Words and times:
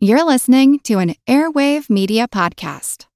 You're 0.00 0.22
listening 0.22 0.78
to 0.84 1.00
an 1.00 1.16
Airwave 1.26 1.90
Media 1.90 2.28
Podcast. 2.28 3.06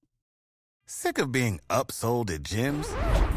Sick 0.85 1.17
of 1.21 1.31
being 1.31 1.61
upsold 1.71 2.29
at 2.29 2.43
gyms? 2.43 2.89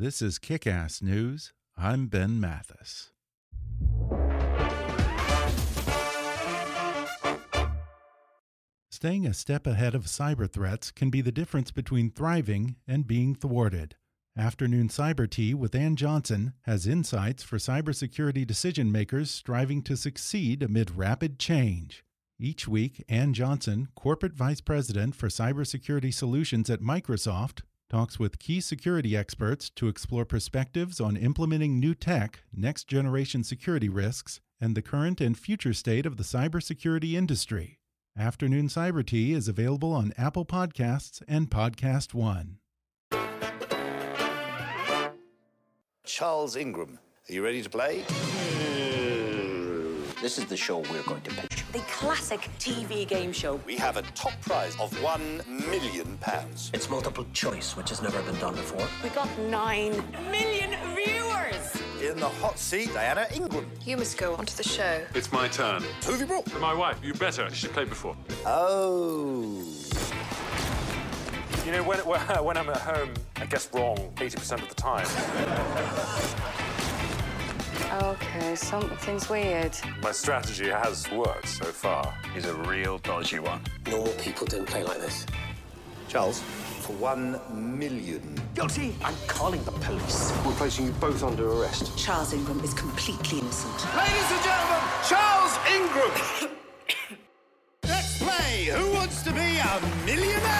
This 0.00 0.22
is 0.22 0.38
Kickass 0.38 1.02
News. 1.02 1.52
I'm 1.76 2.06
Ben 2.06 2.38
Mathis. 2.38 3.10
Staying 8.92 9.26
a 9.26 9.34
step 9.34 9.66
ahead 9.66 9.96
of 9.96 10.04
cyber 10.04 10.48
threats 10.48 10.92
can 10.92 11.10
be 11.10 11.20
the 11.20 11.32
difference 11.32 11.72
between 11.72 12.12
thriving 12.12 12.76
and 12.86 13.08
being 13.08 13.34
thwarted. 13.34 13.96
Afternoon 14.36 14.86
Cyber 14.86 15.28
Tea 15.28 15.52
with 15.52 15.74
Ann 15.74 15.96
Johnson 15.96 16.52
has 16.62 16.86
insights 16.86 17.42
for 17.42 17.56
cybersecurity 17.56 18.46
decision 18.46 18.92
makers 18.92 19.32
striving 19.32 19.82
to 19.82 19.96
succeed 19.96 20.62
amid 20.62 20.96
rapid 20.96 21.40
change. 21.40 22.04
Each 22.38 22.68
week, 22.68 23.04
Ann 23.08 23.34
Johnson, 23.34 23.88
Corporate 23.96 24.34
Vice 24.34 24.60
President 24.60 25.16
for 25.16 25.26
Cybersecurity 25.26 26.14
Solutions 26.14 26.70
at 26.70 26.82
Microsoft, 26.82 27.62
talks 27.88 28.18
with 28.18 28.38
key 28.38 28.60
security 28.60 29.16
experts 29.16 29.70
to 29.70 29.88
explore 29.88 30.24
perspectives 30.24 31.00
on 31.00 31.16
implementing 31.16 31.80
new 31.80 31.94
tech, 31.94 32.40
next 32.52 32.84
generation 32.84 33.42
security 33.42 33.88
risks, 33.88 34.40
and 34.60 34.76
the 34.76 34.82
current 34.82 35.20
and 35.20 35.38
future 35.38 35.72
state 35.72 36.04
of 36.04 36.16
the 36.16 36.22
cybersecurity 36.22 37.14
industry. 37.14 37.78
Afternoon 38.18 38.68
Cyber 38.68 39.06
Tea 39.06 39.32
is 39.32 39.48
available 39.48 39.92
on 39.92 40.12
Apple 40.18 40.44
Podcasts 40.44 41.22
and 41.28 41.50
Podcast 41.50 42.14
One. 42.14 42.58
Charles 46.04 46.56
Ingram. 46.56 46.98
Are 47.28 47.32
you 47.32 47.44
ready 47.44 47.62
to 47.62 47.70
play? 47.70 48.04
This 50.20 50.38
is 50.38 50.46
the 50.46 50.56
show 50.56 50.78
we're 50.78 51.02
going 51.04 51.20
to 51.22 51.30
pitch. 51.30 51.57
The 51.72 51.80
classic 51.80 52.48
TV 52.58 53.06
game 53.06 53.30
show. 53.30 53.56
We 53.66 53.76
have 53.76 53.98
a 53.98 54.02
top 54.14 54.32
prize 54.40 54.74
of 54.80 54.90
one 55.02 55.42
million 55.68 56.16
pounds. 56.18 56.70
It's 56.72 56.88
multiple 56.88 57.26
choice, 57.34 57.76
which 57.76 57.90
has 57.90 58.00
never 58.00 58.22
been 58.22 58.36
done 58.36 58.54
before. 58.54 58.86
We 59.02 59.10
got 59.10 59.28
nine 59.50 59.92
million 60.30 60.70
viewers. 60.96 61.82
In 62.02 62.18
the 62.18 62.28
hot 62.40 62.58
seat, 62.58 62.94
Diana 62.94 63.26
Ingram. 63.34 63.70
You 63.84 63.98
must 63.98 64.16
go 64.16 64.34
onto 64.34 64.56
the 64.56 64.62
show. 64.62 65.04
It's 65.14 65.30
my 65.30 65.46
turn. 65.48 65.82
Who 66.06 66.12
have 66.12 66.20
you 66.20 66.26
brought? 66.26 66.58
My 66.58 66.72
wife. 66.72 67.00
You 67.02 67.12
better. 67.12 67.50
She's 67.52 67.70
played 67.70 67.90
before. 67.90 68.16
Oh. 68.46 69.62
You 71.66 71.72
know, 71.72 71.82
when, 71.82 71.98
when 72.44 72.56
I'm 72.56 72.70
at 72.70 72.78
home, 72.78 73.12
I 73.36 73.44
guess 73.44 73.68
wrong 73.74 73.98
80% 74.16 74.62
of 74.62 74.68
the 74.70 74.74
time. 74.74 76.54
Okay, 78.02 78.54
something's 78.54 79.28
weird. 79.28 79.76
My 80.00 80.12
strategy 80.12 80.68
has 80.68 81.10
worked 81.10 81.48
so 81.48 81.64
far. 81.64 82.14
He's 82.32 82.46
a 82.46 82.54
real 82.54 82.98
dodgy 82.98 83.40
one. 83.40 83.60
Normal 83.88 84.12
people 84.12 84.46
don't 84.46 84.66
play 84.66 84.84
like 84.84 84.98
this. 84.98 85.26
Charles, 86.06 86.40
for 86.40 86.92
one 86.94 87.40
million. 87.50 88.40
Guilty! 88.54 88.94
I'm 89.02 89.16
calling 89.26 89.64
the 89.64 89.72
police. 89.72 90.32
We're 90.46 90.52
placing 90.52 90.86
you 90.86 90.92
both 90.92 91.24
under 91.24 91.50
arrest. 91.50 91.98
Charles 91.98 92.32
Ingram 92.32 92.60
is 92.60 92.72
completely 92.72 93.40
innocent. 93.40 93.74
Ladies 93.96 94.30
and 94.30 94.42
gentlemen, 94.44 94.80
Charles 95.08 95.58
Ingram. 95.74 96.56
Let's 97.84 98.22
play 98.22 98.66
Who 98.66 98.92
Wants 98.92 99.22
to 99.24 99.32
Be 99.32 99.58
a 99.58 100.06
Millionaire? 100.06 100.57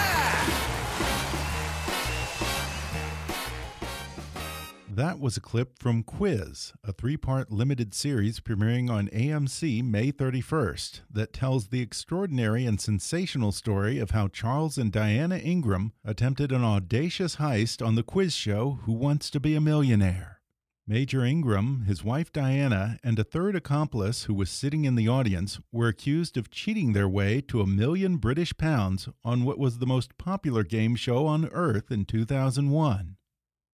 That 4.99 5.21
was 5.21 5.37
a 5.37 5.39
clip 5.39 5.79
from 5.79 6.03
Quiz, 6.03 6.73
a 6.83 6.91
three 6.91 7.15
part 7.15 7.53
limited 7.53 7.93
series 7.93 8.41
premiering 8.41 8.89
on 8.89 9.07
AMC 9.07 9.81
May 9.81 10.11
31st 10.11 11.03
that 11.09 11.31
tells 11.31 11.69
the 11.69 11.79
extraordinary 11.79 12.65
and 12.65 12.81
sensational 12.81 13.53
story 13.53 13.97
of 13.97 14.11
how 14.11 14.27
Charles 14.27 14.77
and 14.77 14.91
Diana 14.91 15.37
Ingram 15.37 15.93
attempted 16.03 16.51
an 16.51 16.65
audacious 16.65 17.37
heist 17.37 17.81
on 17.81 17.95
the 17.95 18.03
quiz 18.03 18.33
show 18.33 18.79
Who 18.83 18.91
Wants 18.91 19.29
to 19.29 19.39
Be 19.39 19.55
a 19.55 19.61
Millionaire. 19.61 20.41
Major 20.85 21.23
Ingram, 21.23 21.85
his 21.87 22.03
wife 22.03 22.33
Diana, 22.33 22.99
and 23.01 23.17
a 23.17 23.23
third 23.23 23.55
accomplice 23.55 24.25
who 24.25 24.33
was 24.33 24.49
sitting 24.49 24.83
in 24.83 24.95
the 24.95 25.07
audience 25.07 25.61
were 25.71 25.87
accused 25.87 26.35
of 26.35 26.51
cheating 26.51 26.91
their 26.91 27.07
way 27.07 27.39
to 27.39 27.61
a 27.61 27.65
million 27.65 28.17
British 28.17 28.57
pounds 28.57 29.07
on 29.23 29.45
what 29.45 29.57
was 29.57 29.77
the 29.77 29.87
most 29.87 30.17
popular 30.17 30.63
game 30.63 30.97
show 30.97 31.25
on 31.25 31.47
earth 31.53 31.89
in 31.89 32.03
2001. 32.03 33.15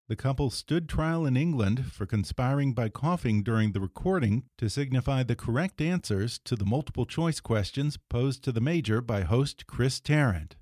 The 0.07 0.17
couple 0.17 0.51
stood 0.51 0.87
trial 0.87 1.25
in 1.25 1.35
England 1.35 1.87
for 1.91 2.05
conspiring 2.05 2.75
by 2.75 2.91
coughing 2.91 3.43
during 3.43 3.73
the 3.73 3.81
recording 3.81 4.45
to 4.59 4.69
signify 4.69 5.23
the 5.23 5.35
correct 5.35 5.81
answers 5.81 6.39
to 6.41 6.57
the 6.57 6.67
multiple 6.67 7.07
choice 7.07 7.41
questions 7.41 7.97
posed 7.97 8.45
to 8.45 8.53
the 8.53 8.61
Major 8.61 9.01
by 9.01 9.23
host 9.23 9.67
Chris 9.67 10.01
Tarrant. 10.01 10.57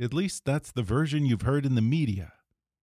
At 0.00 0.14
least 0.14 0.44
that's 0.44 0.70
the 0.70 0.84
version 0.84 1.26
you've 1.26 1.42
heard 1.42 1.66
in 1.66 1.74
the 1.74 1.82
media. 1.82 2.34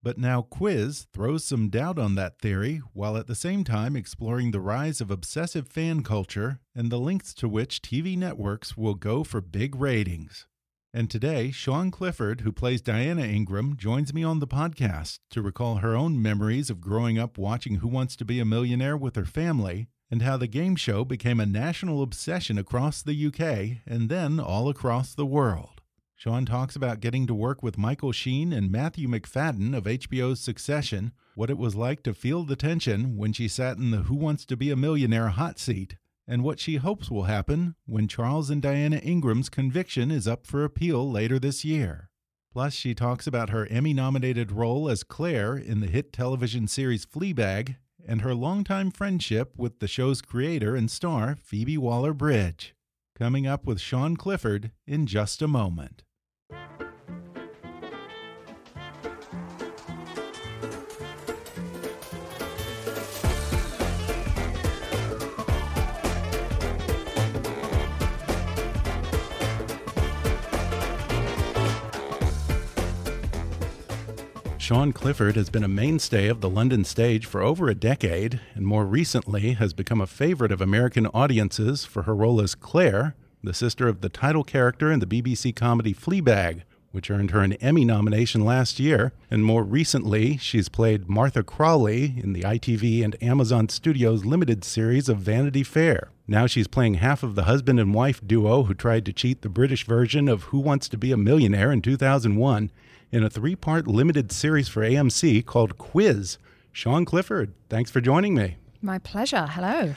But 0.03 0.17
now 0.17 0.41
Quiz 0.41 1.07
throws 1.13 1.45
some 1.45 1.69
doubt 1.69 1.97
on 1.97 2.15
that 2.15 2.39
theory 2.39 2.81
while 2.91 3.15
at 3.15 3.27
the 3.27 3.35
same 3.35 3.63
time 3.63 3.95
exploring 3.95 4.51
the 4.51 4.59
rise 4.59 4.99
of 4.99 5.11
obsessive 5.11 5.69
fan 5.69 6.03
culture 6.03 6.59
and 6.75 6.91
the 6.91 6.99
lengths 6.99 7.33
to 7.35 7.47
which 7.47 7.81
TV 7.81 8.17
networks 8.17 8.75
will 8.75 8.95
go 8.95 9.23
for 9.23 9.39
big 9.39 9.77
ratings. 9.77 10.45
And 10.93 11.09
today, 11.09 11.51
Sian 11.51 11.89
Clifford, 11.89 12.41
who 12.41 12.51
plays 12.51 12.81
Diana 12.81 13.21
Ingram, 13.21 13.77
joins 13.77 14.13
me 14.13 14.25
on 14.25 14.39
the 14.39 14.47
podcast 14.47 15.19
to 15.29 15.41
recall 15.41 15.77
her 15.77 15.95
own 15.95 16.21
memories 16.21 16.69
of 16.69 16.81
growing 16.81 17.17
up 17.17 17.37
watching 17.37 17.75
Who 17.75 17.87
Wants 17.87 18.17
to 18.17 18.25
Be 18.25 18.41
a 18.41 18.45
Millionaire 18.45 18.97
with 18.97 19.15
her 19.15 19.23
family 19.23 19.87
and 20.09 20.21
how 20.21 20.35
the 20.35 20.47
game 20.47 20.75
show 20.75 21.05
became 21.05 21.39
a 21.39 21.45
national 21.45 22.03
obsession 22.03 22.57
across 22.57 23.01
the 23.01 23.27
UK 23.27 23.81
and 23.87 24.09
then 24.09 24.37
all 24.37 24.67
across 24.67 25.15
the 25.15 25.25
world. 25.25 25.79
Sian 26.17 26.45
talks 26.45 26.75
about 26.75 26.99
getting 26.99 27.25
to 27.25 27.33
work 27.33 27.63
with 27.63 27.77
Michael 27.77 28.11
Sheen 28.11 28.51
and 28.51 28.69
Matthew 28.69 29.07
Macfadyen 29.07 29.73
of 29.73 29.85
HBO's 29.85 30.41
Succession, 30.41 31.13
what 31.35 31.49
it 31.49 31.57
was 31.57 31.73
like 31.73 32.03
to 32.03 32.13
feel 32.13 32.43
the 32.43 32.57
tension 32.57 33.15
when 33.15 33.31
she 33.31 33.47
sat 33.47 33.77
in 33.77 33.91
the 33.91 34.03
Who 34.03 34.15
Wants 34.15 34.45
to 34.47 34.57
Be 34.57 34.69
a 34.69 34.75
Millionaire 34.75 35.29
hot 35.29 35.57
seat, 35.57 35.95
and 36.27 36.43
what 36.43 36.59
she 36.59 36.75
hopes 36.75 37.09
will 37.09 37.23
happen 37.23 37.75
when 37.85 38.07
Charles 38.07 38.49
and 38.49 38.61
Diana 38.61 38.97
Ingram's 38.97 39.49
conviction 39.49 40.11
is 40.11 40.27
up 40.27 40.45
for 40.45 40.63
appeal 40.63 41.09
later 41.09 41.39
this 41.39 41.65
year. 41.65 42.09
Plus, 42.53 42.73
she 42.73 42.93
talks 42.93 43.27
about 43.27 43.49
her 43.49 43.65
Emmy 43.67 43.93
nominated 43.93 44.51
role 44.51 44.89
as 44.89 45.03
Claire 45.03 45.55
in 45.55 45.79
the 45.79 45.87
hit 45.87 46.11
television 46.11 46.67
series 46.67 47.05
Fleabag 47.05 47.77
and 48.05 48.21
her 48.21 48.35
longtime 48.35 48.91
friendship 48.91 49.53
with 49.57 49.79
the 49.79 49.87
show's 49.87 50.21
creator 50.21 50.75
and 50.75 50.91
star, 50.91 51.37
Phoebe 51.41 51.77
Waller 51.77 52.13
Bridge. 52.13 52.75
Coming 53.17 53.47
up 53.47 53.65
with 53.65 53.79
Sian 53.79 54.17
Clifford 54.17 54.71
in 54.85 55.05
just 55.05 55.41
a 55.41 55.47
moment. 55.47 56.03
Sian 74.61 74.93
Clifford 74.93 75.37
has 75.37 75.49
been 75.49 75.63
a 75.63 75.67
mainstay 75.67 76.27
of 76.27 76.39
the 76.39 76.49
London 76.49 76.83
stage 76.83 77.25
for 77.25 77.41
over 77.41 77.67
a 77.67 77.73
decade, 77.73 78.39
and 78.53 78.63
more 78.63 78.85
recently 78.85 79.53
has 79.53 79.73
become 79.73 79.99
a 79.99 80.05
favorite 80.05 80.51
of 80.51 80.61
American 80.61 81.07
audiences 81.07 81.83
for 81.83 82.03
her 82.03 82.13
role 82.13 82.39
as 82.39 82.53
Claire, 82.53 83.15
the 83.43 83.55
sister 83.55 83.87
of 83.87 84.01
the 84.01 84.07
title 84.07 84.43
character 84.43 84.91
in 84.91 84.99
the 84.99 85.07
BBC 85.07 85.55
comedy 85.55 85.95
Fleabag, 85.95 86.61
which 86.91 87.09
earned 87.09 87.31
her 87.31 87.41
an 87.41 87.53
Emmy 87.53 87.83
nomination 87.83 88.45
last 88.45 88.79
year. 88.79 89.13
And 89.31 89.43
more 89.43 89.63
recently, 89.63 90.37
she's 90.37 90.69
played 90.69 91.09
Martha 91.09 91.41
Crawley 91.41 92.13
in 92.17 92.33
the 92.33 92.43
ITV 92.43 93.03
and 93.03 93.21
Amazon 93.21 93.67
Studios 93.67 94.25
limited 94.25 94.63
series 94.63 95.09
of 95.09 95.17
Vanity 95.17 95.63
Fair. 95.63 96.11
Now 96.27 96.45
she's 96.45 96.67
playing 96.67 96.95
half 96.95 97.23
of 97.23 97.33
the 97.33 97.45
husband 97.45 97.79
and 97.79 97.95
wife 97.95 98.21
duo 98.25 98.63
who 98.63 98.75
tried 98.75 99.07
to 99.07 99.13
cheat 99.13 99.41
the 99.41 99.49
British 99.49 99.87
version 99.87 100.29
of 100.29 100.43
Who 100.43 100.59
Wants 100.59 100.87
to 100.89 100.99
Be 100.99 101.11
a 101.11 101.17
Millionaire 101.17 101.71
in 101.71 101.81
2001 101.81 102.69
in 103.11 103.23
a 103.23 103.29
three 103.29 103.55
part 103.55 103.87
limited 103.87 104.31
series 104.31 104.67
for 104.67 104.81
AMC 104.81 105.45
called 105.45 105.77
Quiz. 105.77 106.37
Sian 106.73 107.05
Clifford, 107.05 107.53
thanks 107.69 107.91
for 107.91 107.99
joining 108.01 108.33
me. 108.35 108.55
My 108.81 108.97
pleasure. 108.99 109.45
Hello. 109.49 109.95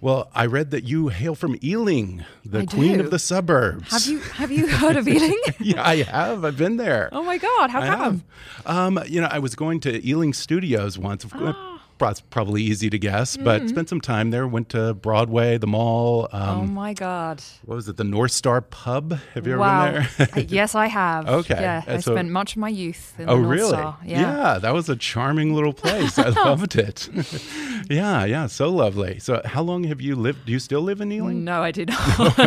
Well, 0.00 0.28
I 0.34 0.46
read 0.46 0.72
that 0.72 0.82
you 0.82 1.08
hail 1.08 1.36
from 1.36 1.56
Ealing, 1.62 2.24
the 2.44 2.60
I 2.60 2.66
queen 2.66 2.98
do. 2.98 3.04
of 3.04 3.10
the 3.12 3.20
suburbs. 3.20 3.90
Have 3.92 4.06
you 4.06 4.18
have 4.18 4.50
you 4.50 4.66
heard 4.66 4.96
of 4.96 5.06
Ealing? 5.16 5.38
yeah, 5.60 5.86
I 5.86 6.02
have. 6.02 6.44
I've 6.44 6.56
been 6.56 6.76
there. 6.76 7.08
oh 7.12 7.22
my 7.22 7.38
God! 7.38 7.70
How 7.70 7.80
I 7.82 7.86
come? 7.86 8.24
have. 8.64 8.66
Um, 8.66 9.00
you 9.06 9.20
know, 9.20 9.28
I 9.30 9.38
was 9.38 9.54
going 9.54 9.78
to 9.80 10.04
Ealing 10.04 10.32
Studios 10.32 10.98
once. 10.98 11.22
Of 11.22 11.32
course, 11.32 11.54
It's 12.00 12.20
probably 12.20 12.62
easy 12.62 12.90
to 12.90 12.98
guess, 12.98 13.36
but 13.36 13.62
Mhm. 13.62 13.68
spent 13.68 13.88
some 13.88 14.00
time 14.00 14.30
there. 14.30 14.46
Went 14.46 14.68
to 14.70 14.92
Broadway, 14.94 15.56
the 15.56 15.68
mall. 15.68 16.28
Um, 16.32 16.58
oh 16.58 16.62
my 16.64 16.94
God! 16.94 17.40
What 17.64 17.76
was 17.76 17.88
it? 17.88 17.96
The 17.96 18.02
North 18.04 18.32
Star 18.32 18.60
Pub. 18.60 19.18
Have 19.34 19.46
you 19.46 19.52
ever 19.52 19.60
wow. 19.60 19.92
been 19.92 20.08
there? 20.34 20.44
Yes, 20.48 20.74
I 20.74 20.86
have. 20.88 21.28
Okay. 21.42 21.60
Yeah, 21.60 21.82
I 21.86 21.98
so- 21.98 22.14
spent 22.14 22.30
much 22.30 22.52
of 22.52 22.58
my 22.58 22.68
youth 22.68 23.14
in 23.18 23.28
oh, 23.28 23.36
the 23.36 23.42
North 23.42 23.50
really? 23.58 23.68
Star. 23.70 23.98
Yeah. 24.04 24.58
that 24.58 24.74
was 24.74 24.88
a 24.88 24.96
charming 24.96 25.54
little 25.54 25.72
place. 25.72 26.18
I 26.18 26.28
loved 26.44 26.76
it. 26.76 27.08
yeah, 27.90 28.24
yeah, 28.24 28.46
so 28.48 28.68
lovely. 28.68 29.18
So, 29.18 29.40
how 29.44 29.62
long 29.62 29.84
have 29.84 30.00
you 30.00 30.14
lived? 30.16 30.46
Do 30.46 30.52
you 30.52 30.58
still 30.58 30.82
live 30.82 31.00
in 31.00 31.10
Ealing? 31.12 31.44
No, 31.44 31.62
I 31.62 31.70
do 31.70 31.86
not. 31.86 32.38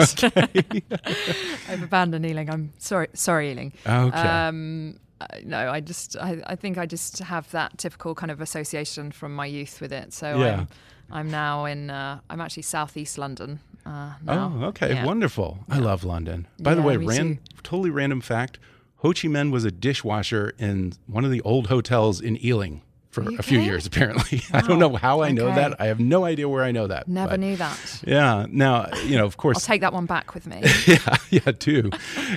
I've 1.69 1.81
abandoned 1.83 2.25
Ealing. 2.25 2.49
I'm 2.49 2.73
sorry, 2.77 3.07
sorry, 3.13 3.51
Ealing. 3.51 3.73
Okay. 3.85 4.17
Um, 4.17 4.97
uh, 5.21 5.27
no, 5.43 5.69
I 5.71 5.79
just, 5.79 6.17
I, 6.17 6.41
I 6.45 6.55
think 6.55 6.77
I 6.77 6.85
just 6.85 7.19
have 7.19 7.49
that 7.51 7.77
typical 7.77 8.15
kind 8.15 8.31
of 8.31 8.41
association 8.41 9.11
from 9.11 9.35
my 9.35 9.45
youth 9.45 9.79
with 9.81 9.91
it. 9.93 10.13
So 10.13 10.39
Yeah. 10.39 10.59
I'm, 10.59 10.67
I'm 11.11 11.31
now 11.31 11.65
in, 11.65 11.89
uh, 11.89 12.19
I'm 12.29 12.41
actually 12.41 12.63
southeast 12.63 13.17
London. 13.17 13.59
Uh, 13.85 14.13
now. 14.23 14.51
Oh, 14.55 14.65
okay, 14.65 14.93
Yeah. 14.95 15.05
wonderful. 15.05 15.59
I 15.69 15.77
love 15.77 16.03
London. 16.03 16.47
By 16.59 16.73
the 16.73 16.81
way, 16.81 16.97
ran, 16.97 17.35
too. 17.35 17.41
totally 17.61 17.91
random 17.91 18.19
fact: 18.19 18.57
Ho 18.97 19.09
Chi 19.09 19.27
Minh 19.27 19.51
was 19.51 19.63
a 19.63 19.69
dishwasher 19.69 20.53
in 20.57 20.93
one 21.05 21.23
of 21.23 21.29
the 21.29 21.41
old 21.41 21.67
hotels 21.67 22.19
in 22.19 22.43
Ealing 22.43 22.81
for 23.15 23.21
a 23.21 23.43
few 23.43 23.59
Okay. 23.59 23.65
years. 23.65 23.85
Apparently, 23.91 24.41
I 24.51 24.59
don't 24.61 24.71
oh, 24.83 24.89
know 24.89 24.95
how 24.97 25.21
I 25.21 25.31
know 25.31 25.45
that. 25.47 25.79
I 25.79 25.85
have 25.87 25.99
no 25.99 26.25
idea 26.25 26.49
where 26.49 26.63
I 26.63 26.71
know 26.71 26.87
that. 26.87 27.07
Never 27.07 27.31
but- 27.31 27.39
knew 27.39 27.55
that. 27.55 28.01
Yeah. 28.05 28.45
Now, 28.49 28.89
you 29.05 29.17
know, 29.17 29.25
of 29.25 29.37
course 29.37 29.57
I'll 29.57 29.61
take 29.73 29.81
that 29.81 29.93
one 29.93 30.05
back 30.05 30.33
with 30.33 30.45
me. 30.45 30.61
yeah, 30.85 31.17
yeah, 31.29 31.51
too. 31.51 31.89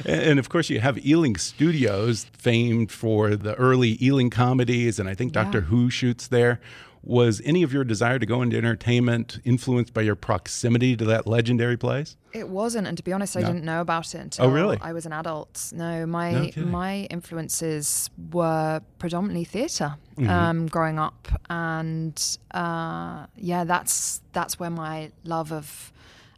and, 0.07 0.23
and 0.23 0.39
of 0.39 0.49
course, 0.49 0.71
you 0.71 0.81
have 0.81 1.05
Ealing 1.05 1.37
Studios, 1.37 2.25
famed 2.33 2.93
for 2.93 3.35
the 3.37 3.55
early 3.57 3.99
Ealing 4.03 4.31
comedies, 4.31 4.99
and 5.01 5.09
I 5.09 5.15
think 5.15 5.35
Yeah. 5.35 5.43
Doctor 5.43 5.63
Who 5.63 5.91
shoots 5.91 6.29
there. 6.29 6.61
Was 7.09 7.41
any 7.43 7.63
of 7.63 7.73
your 7.73 7.85
desire 7.85 8.19
to 8.19 8.27
go 8.27 8.43
into 8.43 8.59
entertainment 8.59 9.41
influenced 9.43 9.95
by 9.95 10.03
your 10.03 10.15
proximity 10.15 10.95
to 10.95 11.07
that 11.07 11.27
legendary 11.27 11.79
place? 11.79 12.19
It 12.35 12.51
wasn't, 12.51 12.87
and 12.87 12.99
to 12.99 13.03
be 13.03 13.15
honest, 13.15 13.35
I 13.35 13.41
No. 13.41 13.47
didn't 13.47 13.65
know 13.65 13.81
about 13.81 14.15
it 14.15 14.21
until 14.21 14.45
Oh, 14.45 14.49
really? 14.51 14.77
I 14.83 14.93
was 14.93 15.07
an 15.07 15.15
adult. 15.15 15.73
No, 15.75 16.05
my 16.05 16.53
No 16.55 16.67
my 16.67 17.07
influences 17.11 18.11
were 18.31 18.83
predominantly 18.99 19.45
theater 19.45 19.95
Mhm. 20.19 20.29
um, 20.29 20.67
growing 20.67 20.99
up, 20.99 21.29
and 21.49 22.39
uh, 22.51 23.25
yeah, 23.37 23.65
that's 23.65 24.21
that's 24.35 24.59
where 24.61 24.69
my 24.71 25.11
love 25.25 25.51
of 25.51 25.91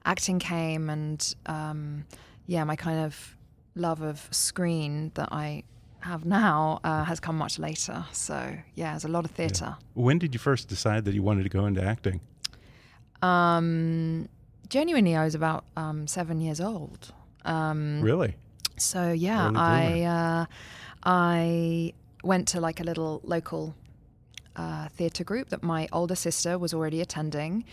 acting 0.05 0.39
came, 0.39 0.89
and 0.89 1.35
um, 1.47 2.05
yeah, 2.47 2.63
my 2.63 2.77
kind 2.77 3.01
of 3.01 3.37
love 3.75 4.03
of 4.03 4.29
screen 4.31 5.11
that 5.15 5.31
I 5.33 5.65
have 6.01 6.25
now 6.25 6.81
uh, 6.85 7.05
has 7.05 7.21
come 7.21 7.37
much 7.37 7.59
later. 7.59 8.05
So 8.13 8.57
yeah, 8.75 8.93
there's 8.93 9.05
a 9.05 9.09
lot 9.09 9.25
of 9.25 9.31
theater. 9.31 9.77
When 9.95 10.19
did 10.19 10.35
you 10.35 10.39
first 10.39 10.69
decide 10.69 11.05
that 11.05 11.15
you 11.15 11.23
wanted 11.23 11.45
to 11.45 11.49
go 11.49 11.67
into 11.67 11.83
acting? 11.83 12.21
Um, 13.23 14.29
genuinely, 14.69 15.17
I 15.17 15.25
was 15.25 15.35
about 15.35 15.65
um, 15.77 16.07
seven 16.07 16.41
years 16.41 16.61
old. 16.61 17.13
Um, 17.45 18.01
Really? 18.03 18.37
So 18.77 19.13
yeah, 19.13 19.51
I 19.55 20.03
uh, 20.03 20.47
I 21.05 21.93
went 22.25 22.49
to 22.49 22.61
like 22.61 22.81
a 22.81 22.85
little 22.85 23.21
local 23.25 23.75
uh, 24.57 24.89
theatre 24.89 25.25
group 25.25 25.51
that 25.51 25.63
my 25.63 25.87
older 25.93 26.15
sister 26.15 26.59
was 26.59 26.73
already 26.73 27.01
attending. 27.01 27.65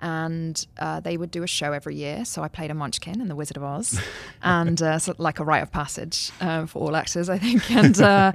And 0.00 0.66
uh, 0.78 1.00
they 1.00 1.16
would 1.16 1.30
do 1.30 1.42
a 1.42 1.46
show 1.46 1.72
every 1.72 1.96
year. 1.96 2.24
So 2.24 2.42
I 2.42 2.48
played 2.48 2.70
a 2.70 2.74
Munchkin 2.74 3.20
in 3.20 3.28
The 3.28 3.34
Wizard 3.34 3.56
of 3.56 3.62
Oz, 3.62 3.98
and 4.42 4.80
uh, 4.82 4.98
so 4.98 5.14
like 5.16 5.40
a 5.40 5.44
rite 5.44 5.62
of 5.62 5.72
passage 5.72 6.30
uh, 6.40 6.66
for 6.66 6.80
all 6.80 6.96
actors, 6.96 7.28
I 7.28 7.38
think. 7.38 7.70
And 7.76 8.00
uh, 8.00 8.32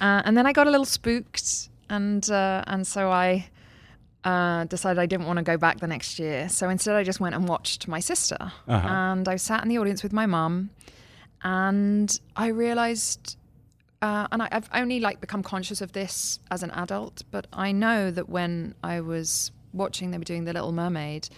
uh, 0.00 0.22
and 0.24 0.36
then 0.36 0.46
I 0.46 0.52
got 0.52 0.66
a 0.66 0.70
little 0.70 0.84
spooked, 0.84 1.70
and 1.88 2.28
uh, 2.30 2.64
and 2.66 2.86
so 2.86 3.10
I 3.10 3.48
uh, 4.24 4.64
decided 4.64 4.98
I 5.00 5.06
didn't 5.06 5.26
want 5.26 5.38
to 5.38 5.42
go 5.42 5.56
back 5.56 5.80
the 5.80 5.86
next 5.86 6.18
year. 6.18 6.48
So 6.48 6.68
instead, 6.68 6.96
I 6.96 7.04
just 7.04 7.20
went 7.20 7.34
and 7.34 7.48
watched 7.48 7.88
my 7.88 8.00
sister. 8.00 8.36
Uh-huh. 8.40 8.88
And 8.88 9.28
I 9.28 9.36
sat 9.36 9.62
in 9.62 9.68
the 9.68 9.78
audience 9.78 10.02
with 10.02 10.12
my 10.12 10.26
mum, 10.26 10.70
and 11.42 12.18
I 12.36 12.48
realized, 12.48 13.36
uh, 14.02 14.26
and 14.32 14.42
I, 14.42 14.48
I've 14.50 14.68
only 14.74 15.00
like 15.00 15.20
become 15.20 15.42
conscious 15.42 15.80
of 15.80 15.92
this 15.92 16.40
as 16.50 16.62
an 16.62 16.70
adult, 16.72 17.22
but 17.30 17.46
I 17.52 17.72
know 17.72 18.10
that 18.10 18.28
when 18.28 18.74
I 18.82 19.00
was 19.00 19.50
watching, 19.72 20.10
them 20.10 20.22
doing 20.22 20.44
The 20.44 20.52
Little 20.52 20.72
Mermaid, 20.72 21.28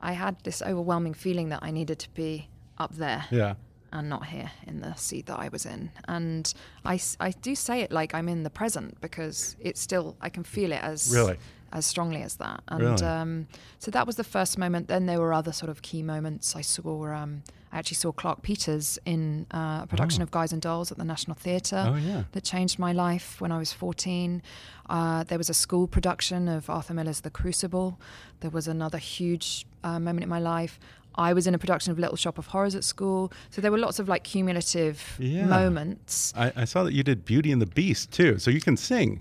I 0.00 0.12
had 0.12 0.36
this 0.44 0.62
overwhelming 0.62 1.14
feeling 1.14 1.48
that 1.50 1.60
I 1.62 1.70
needed 1.70 1.98
to 2.00 2.10
be 2.10 2.48
up 2.78 2.94
there 2.96 3.24
Yeah. 3.30 3.54
and 3.92 4.08
not 4.08 4.26
here 4.26 4.50
in 4.66 4.80
the 4.80 4.94
seat 4.94 5.26
that 5.26 5.38
I 5.38 5.48
was 5.48 5.64
in. 5.64 5.90
And 6.06 6.52
I, 6.84 7.00
I 7.20 7.30
do 7.30 7.54
say 7.54 7.80
it 7.80 7.90
like 7.90 8.14
I'm 8.14 8.28
in 8.28 8.42
the 8.42 8.50
present 8.50 9.00
because 9.00 9.56
it's 9.60 9.80
still, 9.80 10.16
I 10.20 10.28
can 10.28 10.44
feel 10.44 10.72
it 10.72 10.82
as 10.82 11.10
Really? 11.14 11.38
as 11.72 11.86
strongly 11.86 12.22
as 12.22 12.36
that. 12.36 12.62
And 12.68 12.82
Really? 12.82 13.02
um, 13.02 13.46
so 13.78 13.90
that 13.90 14.06
was 14.06 14.16
the 14.16 14.24
first 14.24 14.58
moment. 14.58 14.88
Then 14.88 15.06
there 15.06 15.18
were 15.20 15.32
other 15.32 15.52
sort 15.52 15.70
of 15.70 15.80
key 15.82 16.02
moments. 16.02 16.54
I 16.54 16.60
saw, 16.60 17.06
um, 17.12 17.42
I 17.76 17.78
actually 17.80 17.96
saw 17.96 18.10
Clarke 18.10 18.40
Peters 18.40 18.98
in 19.04 19.44
uh, 19.52 19.80
a 19.82 19.86
production 19.86 20.22
Oh. 20.22 20.24
of 20.24 20.30
Guys 20.30 20.50
and 20.50 20.62
Dolls 20.62 20.90
at 20.90 20.96
the 20.96 21.04
National 21.04 21.34
Theatre 21.34 21.84
Oh, 21.86 21.96
yeah. 21.96 22.24
that 22.32 22.42
changed 22.42 22.78
my 22.78 22.92
life 22.92 23.38
when 23.38 23.52
I 23.52 23.58
was 23.58 23.70
14. 23.74 24.40
Uh, 24.88 25.24
there 25.24 25.36
was 25.36 25.50
a 25.50 25.54
school 25.54 25.86
production 25.86 26.48
of 26.48 26.70
Arthur 26.70 26.94
Miller's 26.94 27.20
The 27.20 27.28
Crucible. 27.28 28.00
There 28.40 28.50
was 28.50 28.66
another 28.66 28.96
huge 28.96 29.66
uh, 29.84 30.00
moment 30.00 30.22
in 30.24 30.30
my 30.30 30.38
life. 30.40 30.80
I 31.16 31.34
was 31.34 31.46
in 31.46 31.54
a 31.54 31.58
production 31.58 31.92
of 31.92 31.98
Little 31.98 32.16
Shop 32.16 32.38
of 32.38 32.46
Horrors 32.46 32.74
at 32.74 32.82
school. 32.82 33.30
So 33.50 33.60
there 33.60 33.70
were 33.70 33.76
lots 33.78 33.98
of 33.98 34.08
like 34.08 34.24
cumulative 34.24 35.14
Yeah. 35.18 35.44
moments. 35.44 36.32
I, 36.34 36.52
I 36.56 36.64
saw 36.64 36.82
that 36.82 36.94
you 36.94 37.02
did 37.02 37.26
Beauty 37.26 37.52
and 37.52 37.60
the 37.60 37.66
Beast 37.66 38.10
too, 38.10 38.38
so 38.38 38.50
you 38.50 38.62
can 38.62 38.78
sing. 38.78 39.20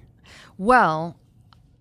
Well, 0.58 1.18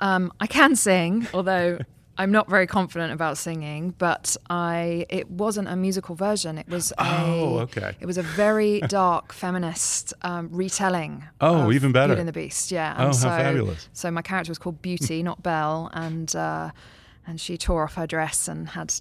um, 0.01 0.33
I 0.41 0.49
can 0.49 0.75
sing, 0.75 1.29
although 1.33 1.79
I'm 2.17 2.31
not 2.31 2.49
very 2.49 2.67
confident 2.67 3.13
about 3.13 3.39
singing. 3.39 3.95
But 3.99 4.37
I, 4.51 5.07
it 5.09 5.31
wasn't 5.31 5.69
a 5.69 5.77
musical 5.77 6.15
version. 6.15 6.59
It 6.59 6.69
was 6.69 6.93
a, 6.93 6.95
Oh, 6.99 7.59
okay. 7.61 7.97
It 8.01 8.07
was 8.07 8.19
a 8.19 8.23
very 8.23 8.81
dark 8.89 9.33
feminist 9.33 10.15
um, 10.23 10.49
retelling. 10.53 11.25
Oh, 11.41 11.67
of 11.67 11.73
even 11.73 11.93
better. 11.93 12.09
Beauty 12.15 12.21
and 12.21 12.29
the 12.29 12.33
Beast. 12.33 12.71
Yeah. 12.71 12.95
Oh, 12.99 13.07
how 13.07 13.13
so, 13.13 13.29
fabulous. 13.29 13.89
So 13.93 14.11
my 14.11 14.23
character 14.23 14.51
was 14.51 14.59
called 14.59 14.81
Beauty, 14.83 15.23
not 15.23 15.43
Belle, 15.43 15.91
and 15.93 16.35
uh, 16.37 16.71
and 17.27 17.41
she 17.41 17.57
tore 17.57 17.85
off 17.85 17.95
her 17.95 18.07
dress 18.07 18.49
and 18.49 18.69
had 18.69 18.93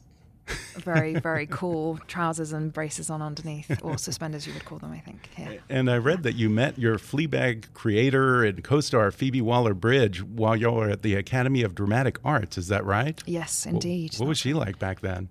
very 0.77 1.13
very 1.15 1.47
cool 1.47 1.99
trousers 2.07 2.53
and 2.53 2.73
braces 2.73 3.09
on 3.09 3.21
underneath, 3.21 3.79
or 3.83 3.97
suspenders 3.97 4.45
you 4.45 4.53
would 4.53 4.65
call 4.65 4.79
them, 4.79 4.91
I 4.91 4.99
think. 4.99 5.29
Yeah. 5.37 5.57
And 5.69 5.89
I 5.89 5.97
read 5.97 6.23
that 6.23 6.35
you 6.35 6.49
met 6.49 6.77
your 6.77 6.97
Fleabag 6.97 7.73
creator 7.73 8.43
and 8.43 8.63
co-star 8.63 9.11
Phoebe 9.11 9.41
Waller-Bridge 9.41 10.23
while 10.23 10.55
you 10.55 10.71
were 10.71 10.89
at 10.89 11.01
the 11.01 11.15
Academy 11.15 11.61
of 11.61 11.75
Dramatic 11.75 12.17
Arts. 12.25 12.57
Is 12.57 12.67
that 12.67 12.85
right? 12.85 13.21
Yes, 13.25 13.65
indeed. 13.65 14.15
What, 14.17 14.27
was 14.27 14.37
she 14.37 14.53
like 14.53 14.79
back 14.79 15.01
then? 15.01 15.29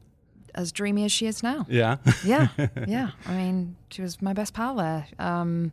as 0.55 0.73
dreamy 0.73 1.05
as 1.05 1.13
she 1.13 1.27
is 1.27 1.43
now. 1.43 1.67
Yeah. 1.69 1.97
yeah, 2.25 2.49
yeah. 2.87 3.11
I 3.27 3.37
mean, 3.37 3.77
she 3.91 4.03
was 4.03 4.21
my 4.21 4.33
best 4.33 4.55
pal 4.55 4.77
there. 4.77 5.07
Um, 5.19 5.73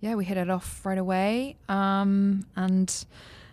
yeah, 0.00 0.14
we 0.14 0.24
hit 0.24 0.36
it 0.36 0.50
off 0.50 0.84
right 0.84 0.98
away, 0.98 1.56
um, 1.68 2.46
and 2.54 3.04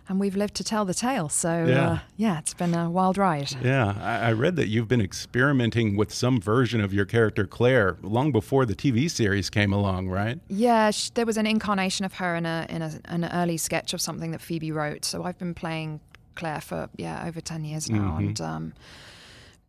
and 0.08 0.20
we've 0.20 0.36
lived 0.36 0.54
to 0.56 0.64
tell 0.64 0.84
the 0.84 0.94
tale. 0.94 1.28
So 1.28 1.64
Yeah. 1.66 1.88
uh, 1.90 1.98
yeah, 2.16 2.38
it's 2.38 2.54
been 2.54 2.74
a 2.74 2.90
wild 2.90 3.16
ride. 3.18 3.52
Yeah, 3.62 3.94
I, 4.00 4.28
I 4.28 4.32
read 4.32 4.56
that 4.56 4.68
you've 4.68 4.88
been 4.88 5.00
experimenting 5.00 5.96
with 5.96 6.12
some 6.12 6.40
version 6.40 6.80
of 6.80 6.92
your 6.92 7.04
character 7.06 7.46
Claire 7.46 7.96
long 8.02 8.30
before 8.32 8.66
the 8.66 8.74
TV 8.74 9.10
series 9.10 9.50
came 9.50 9.72
along, 9.72 10.08
right? 10.08 10.38
Yeah, 10.48 10.90
sh- 10.90 11.10
there 11.10 11.26
was 11.26 11.36
an 11.36 11.46
incarnation 11.46 12.04
of 12.04 12.14
her 12.14 12.36
in 12.36 12.46
a 12.46 12.66
in 12.68 12.82
a, 12.82 12.90
an 13.06 13.24
early 13.24 13.56
sketch 13.56 13.94
of 13.94 14.00
something 14.00 14.30
that 14.32 14.40
Phoebe 14.40 14.72
wrote. 14.72 15.04
So 15.04 15.24
I've 15.24 15.38
been 15.38 15.54
playing 15.54 16.00
Claire 16.34 16.60
for 16.60 16.88
yeah 16.96 17.24
over 17.26 17.40
ten 17.40 17.64
years 17.64 17.88
now, 17.90 18.16
Mhm. 18.18 18.18
and 18.18 18.40
um, 18.40 18.72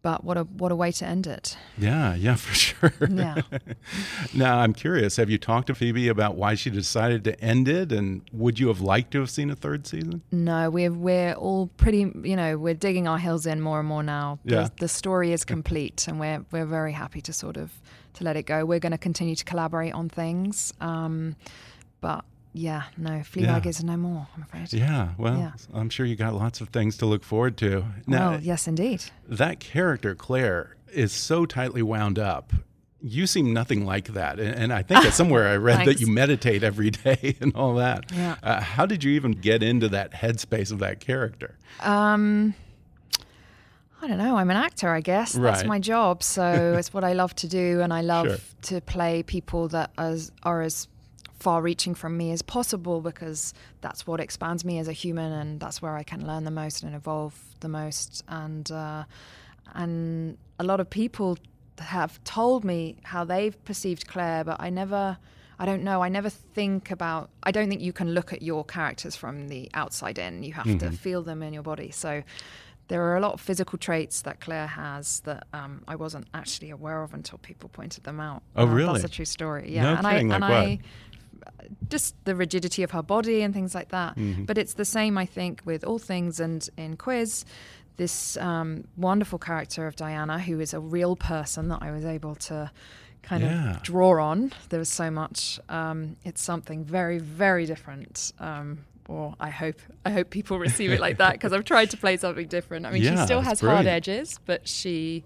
but 0.06 0.24
what 0.24 0.38
a 0.38 0.44
what 0.44 0.72
a 0.72 0.76
way 0.76 0.92
to 0.92 1.04
end 1.04 1.26
it. 1.26 1.58
Yeah, 1.80 2.14
yeah, 2.14 2.36
for 2.46 2.54
sure. 2.54 2.94
Yeah. 3.10 3.42
now 4.36 4.60
I'm 4.60 4.72
curious. 4.72 5.16
Have 5.16 5.32
you 5.32 5.40
talked 5.40 5.66
to 5.66 5.74
Phoebe 5.74 6.10
about 6.10 6.36
why 6.36 6.54
she 6.54 6.70
decided 6.70 7.24
to 7.24 7.40
end 7.42 7.68
it, 7.68 7.92
and 7.92 8.22
would 8.32 8.60
you 8.60 8.68
have 8.68 8.82
liked 8.82 9.10
to 9.14 9.22
have 9.22 9.32
seen 9.32 9.50
a 9.50 9.56
third 9.56 9.88
season? 9.88 10.22
No, 10.32 10.70
we're 10.70 10.92
we're 10.92 11.34
all 11.34 11.72
pretty. 11.78 12.12
You 12.22 12.36
know, 12.36 12.56
we're 12.56 12.76
digging 12.76 13.08
our 13.08 13.18
heels 13.18 13.48
in 13.48 13.62
more 13.62 13.80
and 13.80 13.88
more 13.88 14.04
now. 14.04 14.38
Yeah. 14.44 14.66
The, 14.66 14.72
the 14.82 14.88
story 14.88 15.32
is 15.32 15.44
complete, 15.44 16.08
and 16.08 16.20
we're 16.20 16.46
we're 16.52 16.68
very 16.68 16.94
happy 16.94 17.22
to 17.22 17.34
sort 17.34 17.58
of 17.58 17.72
to 18.14 18.24
let 18.24 18.38
it 18.38 18.44
go. 18.44 18.64
We're 18.64 18.80
going 18.80 18.92
to 18.92 19.00
continue 19.00 19.36
to 19.36 19.44
collaborate 19.44 19.96
on 19.96 20.10
things, 20.10 20.72
um, 20.82 21.36
but 22.00 22.26
yeah, 22.58 22.84
no, 22.98 23.12
Fleabag 23.20 23.66
Yeah. 23.66 23.70
is 23.70 23.84
no 23.84 23.98
more. 23.98 24.28
I'm 24.36 24.44
afraid. 24.44 24.72
Yeah, 24.74 25.10
well, 25.18 25.38
Yeah. 25.38 25.52
I'm 25.74 25.90
sure 25.90 26.06
you 26.06 26.16
got 26.16 26.34
lots 26.34 26.62
of 26.62 26.70
things 26.70 26.96
to 26.98 27.06
look 27.06 27.24
forward 27.24 27.58
to. 27.58 27.84
Now, 28.08 28.32
well, 28.32 28.42
yes, 28.42 28.68
indeed. 28.68 29.04
that 29.28 29.60
character 29.60 30.16
Claire 30.16 30.76
is 30.94 31.12
so 31.12 31.46
tightly 31.46 31.82
wound 31.82 32.18
up. 32.18 32.54
You 33.02 33.28
seem 33.28 33.54
nothing 33.54 33.86
like 33.86 34.14
that, 34.14 34.40
and, 34.40 34.56
and 34.56 34.74
I 34.74 34.82
think 34.82 35.04
that 35.04 35.14
somewhere 35.14 35.48
I 35.50 35.58
read 35.70 35.86
that 35.86 36.00
you 36.00 36.08
meditate 36.08 36.64
every 36.64 36.90
day 37.04 37.36
and 37.42 37.54
all 37.56 37.76
that. 37.76 38.12
Yeah. 38.12 38.36
Uh, 38.42 38.62
how 38.62 38.86
did 38.86 39.04
you 39.04 39.12
even 39.12 39.32
get 39.34 39.62
into 39.62 39.90
that 39.90 40.14
headspace 40.14 40.72
of 40.72 40.80
that 40.80 41.00
character? 41.02 41.58
Um, 41.82 42.56
I 44.02 44.08
don't 44.08 44.18
know. 44.18 44.38
I'm 44.38 44.50
an 44.50 44.58
actor, 44.58 44.90
I 44.90 45.02
guess. 45.02 45.34
That's 45.34 45.66
my 45.66 45.80
job. 45.80 46.24
So 46.24 46.76
it's 46.80 46.94
what 46.94 47.04
I 47.04 47.14
love 47.14 47.36
to 47.38 47.48
do, 47.48 47.82
and 47.82 47.94
I 47.94 48.02
love 48.16 48.28
Sure. 48.28 48.38
to 48.80 48.82
play 48.82 49.24
people 49.24 49.68
that 49.70 49.92
as, 49.98 50.32
are 50.44 50.62
as 50.62 50.88
far-reaching 51.46 51.94
from 51.96 52.18
me 52.18 52.32
as 52.32 52.42
possible 52.42 52.98
because 53.02 53.54
that's 53.82 54.02
what 54.08 54.20
expands 54.20 54.66
me 54.66 54.80
as 54.80 54.88
a 54.88 54.94
human, 55.04 55.32
and 55.32 55.60
that's 55.60 55.80
where 55.84 55.96
I 55.96 56.04
can 56.12 56.26
learn 56.30 56.44
the 56.44 56.56
most 56.64 56.82
and 56.84 56.96
evolve 56.96 57.34
the 57.60 57.68
most. 57.70 58.24
And 58.28 58.66
uh, 58.72 59.04
and 59.74 60.38
a 60.60 60.64
lot 60.64 60.80
of 60.80 60.90
people 60.90 61.38
have 61.80 62.24
told 62.24 62.64
me 62.64 62.98
how 63.04 63.24
they've 63.26 63.58
perceived 63.66 64.08
Claire, 64.08 64.44
but 64.44 64.58
I 64.60 64.70
never. 64.70 65.18
I 65.58 65.66
don't 65.66 65.84
know. 65.84 66.04
I 66.04 66.10
never 66.10 66.30
think 66.58 66.92
about. 66.92 67.30
I 67.44 67.52
don't 67.52 67.70
think 67.70 67.82
you 67.82 67.94
can 67.94 68.10
look 68.18 68.34
at 68.34 68.42
your 68.42 68.66
characters 68.66 69.16
from 69.16 69.48
the 69.48 69.70
outside 69.74 70.18
in. 70.20 70.44
You 70.44 70.54
have 70.54 70.66
to 70.84 70.88
Mhm. 70.90 70.98
feel 71.06 71.22
them 71.24 71.42
in 71.42 71.54
your 71.54 71.64
body. 71.64 71.92
So 71.92 72.24
there 72.90 73.02
are 73.08 73.16
a 73.16 73.22
lot 73.22 73.34
of 73.34 73.40
physical 73.50 73.78
traits 73.80 74.22
that 74.24 74.36
Claire 74.42 74.68
has 74.68 75.22
that 75.22 75.42
um, 75.54 75.74
I 75.88 75.96
wasn't 75.96 76.28
actually 76.34 76.72
aware 76.72 77.02
of 77.04 77.14
until 77.14 77.38
people 77.50 77.70
pointed 77.70 78.04
them 78.04 78.20
out. 78.20 78.42
Oh, 78.56 78.64
Uh, 78.64 78.76
really? 78.80 78.94
That's 79.02 79.06
a 79.12 79.16
true 79.18 79.26
story. 79.38 79.66
Yeah, 79.76 79.84
No 79.88 79.94
and 79.98 80.06
kidding, 80.08 80.32
I 80.32 80.36
and 80.36 80.44
like 80.52 80.52
I 80.52 80.80
just 81.90 82.16
the 82.26 82.36
rigidity 82.36 82.84
of 82.84 82.92
her 82.92 83.02
body 83.04 83.42
and 83.42 83.54
things 83.54 83.74
like 83.76 83.90
that. 83.90 84.16
Mhm. 84.16 84.46
But 84.46 84.58
it's 84.58 84.74
the 84.74 84.86
same, 84.86 85.18
I 85.18 85.26
think, 85.26 85.62
with 85.66 85.84
all 85.84 86.00
things. 86.00 86.40
And 86.40 86.68
in 86.78 86.98
Quiz, 86.98 87.46
this 87.98 88.38
um, 88.38 88.86
wonderful 88.98 89.40
character 89.40 89.88
of 89.88 89.96
Diana, 89.96 90.40
who 90.40 90.60
is 90.60 90.74
a 90.74 90.80
real 90.80 91.16
person 91.16 91.70
that 91.70 91.80
I 91.82 91.92
was 91.92 92.06
able 92.06 92.36
to 92.36 92.72
kind 93.24 93.44
Yeah. 93.44 93.72
of 93.78 93.84
draw 93.84 94.22
on. 94.24 94.52
There 94.70 94.80
was 94.80 94.90
so 94.90 95.10
much. 95.10 95.60
Um, 95.70 96.16
it's 96.24 96.42
something 96.42 96.84
very, 96.84 97.18
very 97.20 97.66
different. 97.66 98.32
Um, 98.40 98.80
or 99.08 99.36
I 99.40 99.50
hope 99.52 99.80
I 100.04 100.10
hope 100.12 100.30
people 100.32 100.58
receive 100.60 100.92
it 100.92 101.00
like 101.00 101.18
that 101.20 101.34
because 101.34 101.54
I've 101.54 101.64
tried 101.64 101.92
to 101.92 101.98
play 101.98 102.18
something 102.18 102.48
different. 102.48 102.86
I 102.88 102.92
mean, 102.92 103.04
she 103.04 103.16
still 103.26 103.42
has 103.42 103.60
hard 103.62 103.86
edges, 103.86 104.40
but 104.46 104.68
she 104.68 105.24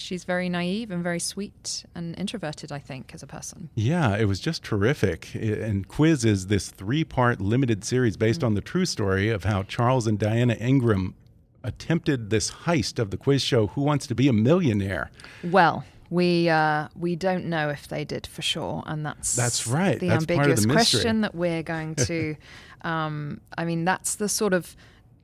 she's 0.00 0.24
very 0.24 0.48
naive 0.48 0.90
and 0.90 1.02
very 1.02 1.20
sweet 1.20 1.84
and 1.94 2.18
introverted. 2.18 2.72
I 2.72 2.78
think 2.78 3.12
as 3.14 3.22
a 3.22 3.26
person. 3.26 3.70
Yeah, 3.74 4.16
it 4.16 4.26
was 4.26 4.40
just 4.40 4.62
terrific. 4.62 5.34
And 5.34 5.86
Quiz 5.86 6.24
is 6.24 6.46
this 6.46 6.70
three 6.70 7.04
part 7.04 7.40
limited 7.40 7.84
series 7.84 8.16
based 8.16 8.42
on 8.42 8.54
the 8.54 8.60
true 8.60 8.86
story 8.86 9.28
of 9.28 9.44
how 9.44 9.62
Charles 9.62 10.06
and 10.06 10.18
Diana 10.18 10.54
Ingram 10.54 11.14
attempted 11.62 12.30
this 12.30 12.50
heist 12.50 12.98
of 12.98 13.10
the 13.10 13.16
quiz 13.16 13.42
show 13.42 13.68
Who 13.68 13.82
Wants 13.82 14.06
to 14.06 14.14
Be 14.14 14.28
a 14.28 14.32
Millionaire. 14.32 15.10
Well, 15.44 15.84
we 16.08 16.48
uh, 16.48 16.88
we 16.96 17.16
don't 17.16 17.46
know 17.46 17.68
if 17.68 17.86
they 17.86 18.04
did 18.04 18.26
for 18.26 18.42
sure, 18.42 18.82
and 18.86 19.06
that's 19.06 19.36
That's 19.36 19.66
right. 19.66 19.98
The 19.98 20.08
That's 20.08 20.26
part 20.26 20.38
of 20.38 20.58
ambiguous 20.58 20.66
the 20.66 20.72
question 20.72 21.20
that 21.20 21.34
we're 21.34 21.62
going 21.62 21.94
to. 21.96 22.36
um, 22.82 23.40
I 23.56 23.64
mean, 23.64 23.84
that's 23.84 24.16
the 24.16 24.28
sort 24.28 24.52
of 24.52 24.74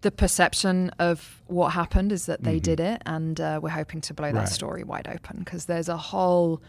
the 0.06 0.12
perception 0.12 0.88
of 1.00 1.42
what 1.48 1.70
happened 1.70 2.12
is 2.12 2.26
that 2.26 2.44
they 2.44 2.58
Mhm. 2.60 2.62
did 2.62 2.78
it, 2.78 3.02
and 3.06 3.40
uh, 3.40 3.58
we're 3.60 3.70
hoping 3.70 4.00
to 4.02 4.14
blow 4.14 4.26
Right. 4.30 4.34
that 4.36 4.48
story 4.48 4.84
wide 4.84 5.08
open 5.08 5.38
because 5.40 5.64
there's 5.64 5.88
a 5.88 5.96
whole 5.96 6.62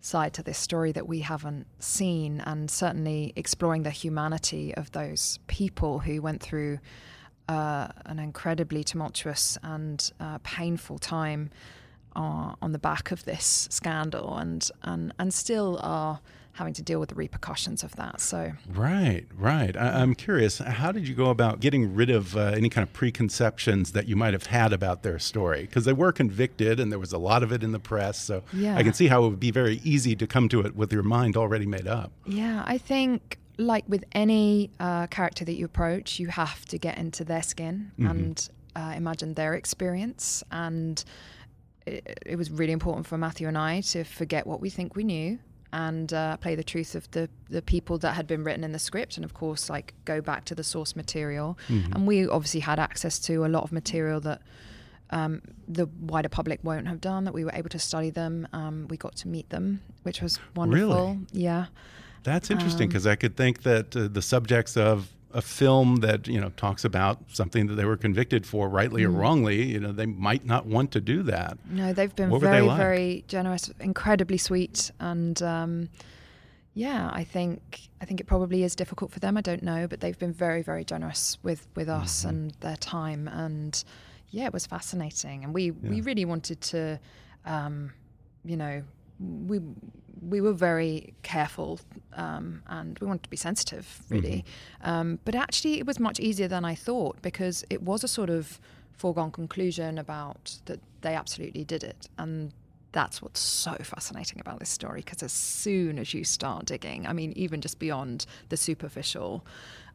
side 0.00 0.32
to 0.34 0.42
this 0.42 0.58
story 0.58 0.90
that 0.90 1.06
we 1.06 1.20
haven't 1.20 1.68
seen, 1.78 2.40
and 2.40 2.68
certainly 2.68 3.32
exploring 3.36 3.84
the 3.84 3.90
humanity 3.90 4.74
of 4.74 4.90
those 4.90 5.38
people 5.46 6.00
who 6.00 6.20
went 6.20 6.42
through 6.42 6.80
uh, 7.48 7.86
an 8.06 8.18
incredibly 8.18 8.82
tumultuous 8.82 9.58
and 9.62 10.10
uh, 10.18 10.38
painful 10.42 10.98
time 10.98 11.50
uh, 12.16 12.54
on 12.60 12.72
the 12.72 12.78
back 12.80 13.12
of 13.12 13.24
this 13.24 13.68
scandal, 13.70 14.36
and, 14.38 14.70
and 14.82 15.12
and 15.20 15.32
still 15.32 15.78
are 15.82 16.18
having 16.54 16.74
to 16.74 16.82
deal 16.82 17.00
with 17.00 17.08
the 17.08 17.14
repercussions 17.14 17.82
of 17.82 17.96
that. 17.96 18.20
So 18.20 18.52
Right, 18.68 19.24
right. 19.36 19.76
I, 19.76 20.00
I'm 20.02 20.14
curious, 20.14 20.58
how 20.58 20.92
did 20.92 21.08
you 21.08 21.14
go 21.14 21.30
about 21.30 21.60
getting 21.60 21.94
rid 21.94 22.10
of 22.10 22.36
uh, 22.36 22.40
any 22.54 22.68
kind 22.68 22.82
of 22.86 22.92
preconceptions 22.92 23.92
that 23.92 24.06
you 24.06 24.16
might 24.16 24.32
have 24.34 24.46
had 24.46 24.72
about 24.72 25.02
their 25.02 25.18
story? 25.18 25.62
Because 25.62 25.84
they 25.84 25.92
were 25.94 26.12
convicted 26.12 26.78
and 26.78 26.92
there 26.92 26.98
was 26.98 27.12
a 27.12 27.18
lot 27.18 27.42
of 27.42 27.52
it 27.52 27.62
in 27.62 27.72
the 27.72 27.78
press. 27.78 28.18
So 28.20 28.42
Yeah. 28.52 28.76
I 28.76 28.82
can 28.82 28.92
see 28.92 29.06
how 29.06 29.24
it 29.24 29.30
would 29.30 29.40
be 29.40 29.50
very 29.50 29.80
easy 29.82 30.14
to 30.16 30.26
come 30.26 30.48
to 30.50 30.60
it 30.60 30.76
with 30.76 30.92
your 30.92 31.02
mind 31.02 31.36
already 31.36 31.66
made 31.66 31.86
up. 31.86 32.12
Yeah, 32.26 32.62
I 32.66 32.76
think 32.78 33.38
like 33.58 33.84
with 33.88 34.04
any 34.12 34.70
uh, 34.80 35.06
character 35.08 35.44
that 35.44 35.54
you 35.54 35.64
approach, 35.64 36.18
you 36.18 36.28
have 36.28 36.64
to 36.66 36.78
get 36.78 36.98
into 36.98 37.24
their 37.24 37.42
skin 37.42 37.92
Mhm. 37.98 38.10
and 38.10 38.48
uh, 38.74 38.92
imagine 38.96 39.34
their 39.34 39.54
experience. 39.54 40.42
And 40.50 41.02
it, 41.86 42.18
it 42.26 42.36
was 42.36 42.50
really 42.50 42.72
important 42.72 43.06
for 43.06 43.16
Matthew 43.18 43.48
and 43.48 43.56
I 43.58 43.80
to 43.92 44.04
forget 44.04 44.46
what 44.46 44.60
we 44.60 44.70
think 44.70 44.96
we 44.96 45.04
knew 45.04 45.38
and 45.72 46.12
uh, 46.12 46.36
play 46.38 46.54
the 46.54 46.64
truth 46.64 46.94
of 46.94 47.10
the 47.12 47.28
the 47.48 47.62
people 47.62 47.98
that 47.98 48.14
had 48.14 48.26
been 48.26 48.44
written 48.44 48.64
in 48.64 48.72
the 48.72 48.78
script, 48.78 49.16
and 49.16 49.24
of 49.24 49.32
course, 49.34 49.70
like 49.70 49.94
go 50.04 50.20
back 50.20 50.44
to 50.46 50.54
the 50.54 50.64
source 50.64 50.94
material. 50.96 51.58
Mhm. 51.68 51.94
And 51.94 52.06
we 52.06 52.28
obviously 52.28 52.60
had 52.60 52.78
access 52.78 53.18
to 53.20 53.44
a 53.44 53.48
lot 53.48 53.62
of 53.64 53.72
material 53.72 54.20
that 54.20 54.42
um, 55.10 55.42
the 55.68 55.86
wider 56.00 56.28
public 56.28 56.60
won't 56.62 56.86
have 56.88 57.00
done. 57.00 57.24
That 57.24 57.34
we 57.34 57.44
were 57.44 57.52
able 57.54 57.68
to 57.70 57.78
study 57.78 58.10
them. 58.10 58.46
Um, 58.52 58.86
we 58.88 58.96
got 58.96 59.14
to 59.16 59.28
meet 59.28 59.48
them, 59.50 59.80
which 60.04 60.22
was 60.22 60.38
wonderful. 60.56 60.88
really? 60.88 61.18
Yeah. 61.32 61.66
That's 62.24 62.50
interesting 62.50 62.84
Um, 62.84 62.88
because 62.88 63.06
I 63.06 63.16
could 63.16 63.36
think 63.36 63.62
that 63.62 63.96
uh, 63.96 64.08
the 64.08 64.22
subjects 64.22 64.76
of 64.76 65.08
a 65.34 65.42
film 65.42 65.96
that 65.96 66.26
you 66.28 66.40
know 66.40 66.50
talks 66.56 66.84
about 66.84 67.18
something 67.32 67.66
that 67.68 67.74
they 67.74 67.84
were 67.84 67.96
convicted 67.96 68.46
for, 68.46 68.68
rightly 68.68 69.02
or 69.04 69.10
Mm. 69.10 69.18
wrongly, 69.20 69.62
you 69.62 69.80
know, 69.80 69.92
they 69.92 70.06
might 70.06 70.44
not 70.44 70.66
want 70.66 70.90
to 70.92 71.00
do 71.00 71.22
that. 71.24 71.58
No, 71.70 71.92
they've 71.92 72.14
been 72.14 72.30
What 72.30 72.40
were 72.40 72.46
they 72.48 72.52
very, 72.58 72.66
like? 72.68 72.76
very 72.78 73.24
generous, 73.28 73.70
incredibly 73.80 74.38
sweet, 74.38 74.90
and 75.00 75.42
um, 75.42 75.88
yeah, 76.74 77.10
I 77.12 77.24
think 77.24 77.88
I 78.00 78.04
think 78.04 78.20
it 78.20 78.26
probably 78.26 78.62
is 78.62 78.74
difficult 78.74 79.10
for 79.12 79.20
them. 79.20 79.36
I 79.36 79.40
don't 79.42 79.62
know, 79.62 79.86
but 79.86 80.00
they've 80.00 80.18
been 80.18 80.32
very, 80.32 80.62
very 80.62 80.84
generous 80.84 81.38
with 81.42 81.66
with 81.76 81.88
Mm-hmm. 81.88 82.02
us 82.02 82.24
and 82.24 82.52
their 82.60 82.76
time, 82.76 83.28
and 83.28 83.82
yeah, 84.30 84.46
it 84.46 84.52
was 84.52 84.66
fascinating, 84.66 85.44
and 85.44 85.52
we 85.54 85.70
we 85.70 86.00
really 86.00 86.24
wanted 86.24 86.60
to, 86.72 86.98
um, 87.44 87.92
you 88.44 88.56
know, 88.56 88.82
we 89.22 89.60
we 90.20 90.40
were 90.40 90.52
very 90.52 91.14
careful 91.22 91.80
um, 92.14 92.62
and 92.68 92.98
we 93.00 93.06
wanted 93.06 93.24
to 93.24 93.30
be 93.30 93.36
sensitive, 93.36 94.02
really. 94.08 94.44
Um, 94.82 95.18
but 95.24 95.34
actually, 95.34 95.78
it 95.78 95.86
was 95.86 95.98
much 95.98 96.20
easier 96.20 96.48
than 96.48 96.64
I 96.64 96.74
thought 96.74 97.20
because 97.22 97.64
it 97.70 97.82
was 97.82 98.04
a 98.04 98.08
sort 98.08 98.30
of 98.30 98.60
foregone 98.92 99.32
conclusion 99.32 99.98
about 99.98 100.58
that 100.66 100.80
they 101.00 101.14
absolutely 101.14 101.64
did 101.64 101.82
it. 101.82 102.08
And 102.18 102.52
that's 102.92 103.20
what's 103.20 103.40
so 103.40 103.74
fascinating 103.82 104.38
about 104.40 104.60
this 104.60 104.68
story 104.68 105.00
because 105.00 105.22
as 105.22 105.32
soon 105.32 105.98
as 105.98 106.14
you 106.14 106.24
start 106.24 106.66
digging, 106.66 107.06
I 107.06 107.12
mean, 107.12 107.32
even 107.34 107.60
just 107.60 107.78
beyond 107.78 108.26
the 108.48 108.56
superficial 108.56 109.44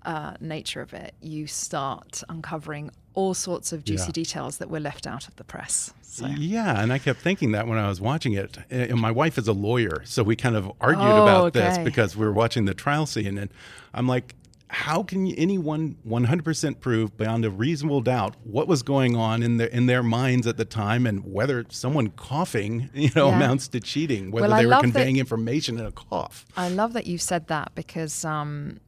uh, 0.04 0.34
nature 0.40 0.82
of 0.82 0.94
it, 0.94 1.14
you 1.22 1.48
start 1.48 2.24
uncovering 2.28 2.92
all 3.20 3.34
sorts 3.34 3.74
of 3.74 3.80
juicy 3.84 4.06
Yeah. 4.10 4.12
details 4.22 4.58
that 4.60 4.70
were 4.70 4.80
left 4.90 5.06
out 5.14 5.28
of 5.28 5.36
the 5.38 5.44
press. 5.44 5.92
So. 6.02 6.28
Yeah, 6.28 6.82
and 6.82 6.94
I 6.94 7.00
kept 7.00 7.20
thinking 7.20 7.52
that 7.56 7.66
when 7.68 7.78
I 7.86 7.88
was 7.90 8.00
watching 8.00 8.34
it. 8.34 8.58
Uh, 8.72 8.92
And 8.92 9.00
my 9.08 9.12
wife 9.22 9.36
is 9.42 9.48
a 9.48 9.54
lawyer, 9.68 9.96
so 10.06 10.22
we 10.24 10.36
kind 10.36 10.56
of 10.56 10.64
argued 10.80 11.02
Oh, 11.18 11.24
about 11.24 11.54
this 11.54 11.78
because 11.90 12.16
we 12.20 12.26
were 12.28 12.32
watching 12.44 12.66
the 12.66 12.74
trial 12.76 13.06
scene, 13.06 13.38
and 13.42 13.50
I'm 13.94 14.08
like, 14.08 14.36
how 14.70 15.02
can 15.02 15.22
anyone 15.46 15.96
100% 16.06 16.80
prove 16.80 17.16
beyond 17.18 17.46
a 17.46 17.50
reasonable 17.50 18.02
doubt 18.02 18.36
what 18.44 18.68
was 18.68 18.84
going 18.84 19.16
on 19.16 19.42
in 19.42 19.58
their 19.58 19.68
in 19.80 19.86
their 19.88 20.04
minds 20.04 20.46
at 20.46 20.58
the 20.58 20.66
time, 20.66 21.08
and 21.10 21.18
whether 21.38 21.66
someone 21.70 22.08
coughing, 22.10 22.90
you 23.06 23.10
know, 23.16 23.30
Yeah. 23.30 23.36
amounts 23.38 23.68
to 23.70 23.80
cheating, 23.80 24.24
whether 24.32 24.48
Well, 24.48 24.58
they 24.58 24.66
were 24.66 24.72
love 24.72 24.82
that- 24.82 24.92
conveying 24.92 25.18
information 25.18 25.80
in 25.80 25.86
a 25.86 25.92
cough? 25.92 26.46
I 26.56 26.68
love 26.70 26.92
that 26.94 27.08
you 27.08 27.18
said 27.18 27.48
that 27.48 27.68
because 27.76 28.16
um, 28.26 28.80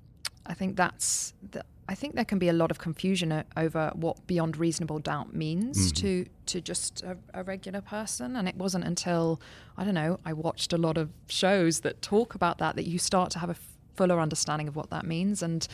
I 0.46 0.54
think 0.54 0.76
that's. 0.76 1.34
The, 1.52 1.64
I 1.92 1.96
think 1.96 2.14
there 2.16 2.24
can 2.26 2.38
be 2.40 2.50
a 2.50 2.54
lot 2.54 2.70
of 2.72 2.78
confusion 2.78 3.44
over 3.58 3.92
what 3.96 4.16
beyond 4.28 4.58
reasonable 4.58 5.00
doubt 5.00 5.34
means 5.34 5.92
Mhm. 5.92 5.96
to 6.02 6.26
to 6.52 6.62
just 6.62 7.04
a, 7.04 7.18
a 7.34 7.44
regular 7.44 7.82
person, 7.82 8.36
and 8.36 8.48
it 8.48 8.56
wasn't 8.56 8.84
until 8.86 9.42
I 9.78 9.84
don't 9.86 9.96
know 9.96 10.20
I 10.26 10.34
watched 10.34 10.72
a 10.74 10.78
lot 10.78 10.98
of 10.98 11.10
shows 11.28 11.80
that 11.82 12.02
talk 12.02 12.36
about 12.36 12.58
that 12.60 12.76
that 12.76 12.86
you 12.88 13.00
start 13.00 13.32
to 13.32 13.40
have 13.40 13.50
a 13.50 13.58
f- 13.62 13.78
fuller 13.96 14.20
understanding 14.20 14.68
of 14.68 14.76
what 14.76 14.90
that 14.92 15.06
means, 15.06 15.42
and 15.44 15.68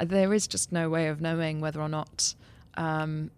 uh, 0.00 0.04
there 0.04 0.34
is 0.34 0.46
just 0.48 0.72
no 0.72 0.90
way 0.90 1.06
of 1.08 1.20
knowing 1.20 1.60
whether 1.60 1.80
or 1.80 1.88
not 1.88 2.34
um, 2.76 3.30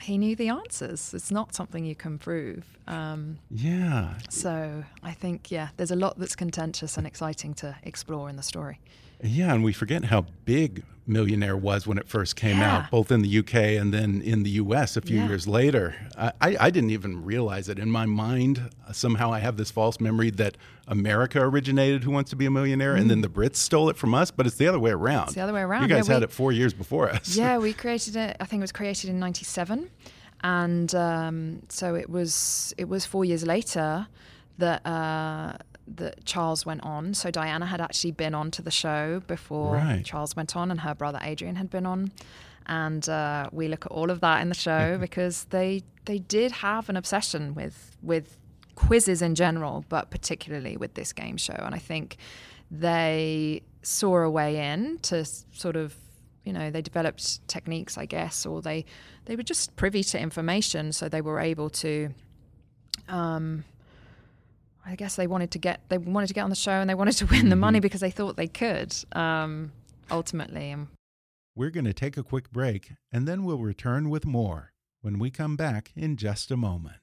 he 0.00 0.18
knew 0.18 0.36
the 0.36 0.48
answers. 0.48 1.14
It's 1.14 1.30
not 1.30 1.54
something 1.54 1.84
you 1.86 1.96
can 1.96 2.18
prove. 2.18 2.64
Um, 2.86 3.38
yeah. 3.50 4.14
So 4.28 4.84
I 5.02 5.12
think, 5.12 5.50
yeah, 5.50 5.68
there's 5.76 5.90
a 5.90 5.96
lot 5.96 6.18
that's 6.18 6.36
contentious 6.36 6.98
and 6.98 7.06
exciting 7.06 7.54
to 7.54 7.76
explore 7.82 8.28
in 8.30 8.36
the 8.36 8.42
story. 8.42 8.80
Yeah, 9.22 9.54
and 9.54 9.64
we 9.64 9.72
forget 9.72 10.04
how 10.06 10.26
big 10.44 10.84
Millionaire 11.06 11.56
was 11.56 11.86
when 11.86 11.98
it 11.98 12.08
first 12.08 12.34
came 12.36 12.58
Yeah. 12.58 12.76
out, 12.78 12.90
both 12.90 13.12
in 13.12 13.20
the 13.22 13.38
UK 13.38 13.54
and 13.76 13.92
then 13.92 14.22
in 14.22 14.42
the 14.42 14.50
US 14.52 14.96
a 14.96 15.02
few 15.02 15.18
Yeah. 15.18 15.28
years 15.28 15.46
later. 15.46 15.94
I, 16.16 16.32
I 16.58 16.70
didn't 16.70 16.90
even 16.90 17.22
realize 17.24 17.68
it. 17.68 17.78
In 17.78 17.90
my 17.90 18.06
mind, 18.06 18.70
somehow 18.92 19.30
I 19.32 19.40
have 19.40 19.56
this 19.58 19.70
false 19.70 20.00
memory 20.00 20.30
that 20.30 20.56
America 20.88 21.40
originated 21.40 22.04
Who 22.04 22.10
Wants 22.10 22.30
to 22.30 22.36
Be 22.36 22.46
a 22.46 22.50
Millionaire 22.50 22.94
and 22.94 23.10
then 23.10 23.20
the 23.20 23.28
Brits 23.28 23.56
stole 23.56 23.90
it 23.90 23.96
from 23.98 24.14
us, 24.14 24.30
but 24.30 24.46
it's 24.46 24.56
the 24.56 24.66
other 24.66 24.78
way 24.78 24.92
around. 24.92 25.24
Mm. 25.24 25.26
It's 25.26 25.34
the 25.34 25.40
other 25.42 25.52
way 25.52 25.60
around. 25.60 25.82
You 25.82 25.88
guys 25.88 26.08
Yeah, 26.08 26.14
had 26.14 26.20
we- 26.22 26.24
it 26.24 26.30
four 26.32 26.52
years 26.52 26.72
before 26.72 27.10
us. 27.10 27.36
yeah, 27.36 27.58
we 27.66 27.72
created 27.74 28.16
it. 28.16 28.36
I 28.40 28.44
think 28.46 28.60
it 28.60 28.64
was 28.64 28.72
created 28.72 29.10
in 29.10 29.18
'97, 29.18 29.90
and 30.42 30.94
um, 30.94 31.62
so 31.68 31.94
it 31.94 32.08
was 32.08 32.74
it 32.78 32.88
was 32.88 33.04
four 33.04 33.24
years 33.24 33.44
later 33.46 34.06
that 34.58 34.86
uh, 34.86 35.56
that 35.86 36.24
Charles 36.24 36.64
went 36.64 36.82
on. 36.82 37.14
So 37.14 37.30
Diana 37.30 37.66
had 37.66 37.80
actually 37.80 38.12
been 38.12 38.34
on 38.34 38.50
to 38.52 38.62
the 38.62 38.70
show 38.70 39.20
before 39.26 39.74
Right. 39.74 40.04
Charles 40.04 40.34
went 40.36 40.56
on, 40.56 40.70
and 40.70 40.80
her 40.80 40.94
brother 40.94 41.18
Adrian 41.22 41.56
had 41.56 41.70
been 41.70 41.86
on. 41.86 42.12
And 42.66 43.06
uh, 43.08 43.50
we 43.52 43.68
look 43.68 43.84
at 43.84 43.92
all 43.92 44.10
of 44.10 44.20
that 44.20 44.40
in 44.40 44.48
the 44.48 44.54
show 44.54 44.96
because 44.98 45.44
they 45.50 45.82
they 46.06 46.18
did 46.18 46.50
have 46.52 46.88
an 46.88 46.96
obsession 46.96 47.54
with 47.54 47.96
with 48.02 48.38
quizzes 48.74 49.22
in 49.22 49.34
general, 49.34 49.84
but 49.88 50.10
particularly 50.10 50.76
with 50.76 50.94
this 50.94 51.12
game 51.12 51.36
show. 51.36 51.54
And 51.58 51.74
I 51.74 51.78
think 51.78 52.16
they 52.70 53.62
saw 53.82 54.16
a 54.18 54.30
way 54.30 54.72
in 54.72 54.98
to 55.02 55.24
sort 55.52 55.76
of 55.76 55.94
you 56.44 56.52
know 56.52 56.70
they 56.70 56.82
developed 56.82 57.46
techniques 57.48 57.96
i 57.98 58.06
guess 58.06 58.46
or 58.46 58.62
they 58.62 58.84
they 59.26 59.36
were 59.36 59.42
just 59.42 59.76
privy 59.76 60.02
to 60.02 60.18
information 60.18 60.92
so 60.92 61.08
they 61.08 61.20
were 61.20 61.38
able 61.38 61.68
to 61.68 62.08
um 63.08 63.64
i 64.86 64.94
guess 64.94 65.16
they 65.16 65.26
wanted 65.26 65.50
to 65.50 65.58
get 65.58 65.80
they 65.88 65.98
wanted 65.98 66.26
to 66.26 66.34
get 66.34 66.42
on 66.42 66.50
the 66.50 66.56
show 66.56 66.72
and 66.72 66.88
they 66.88 66.94
wanted 66.94 67.12
to 67.12 67.26
win 67.26 67.48
the 67.48 67.56
money 67.56 67.80
because 67.80 68.00
they 68.00 68.10
thought 68.10 68.36
they 68.36 68.48
could 68.48 68.94
um 69.12 69.72
ultimately 70.10 70.76
We're 71.56 71.70
going 71.70 71.84
to 71.86 71.92
take 71.94 72.16
a 72.16 72.22
quick 72.22 72.50
break 72.50 72.92
and 73.12 73.26
then 73.28 73.44
we'll 73.44 73.58
return 73.58 74.10
with 74.10 74.26
more 74.26 74.72
when 75.02 75.18
we 75.18 75.30
come 75.30 75.56
back 75.56 75.92
in 75.94 76.16
just 76.16 76.50
a 76.50 76.56
moment. 76.56 76.98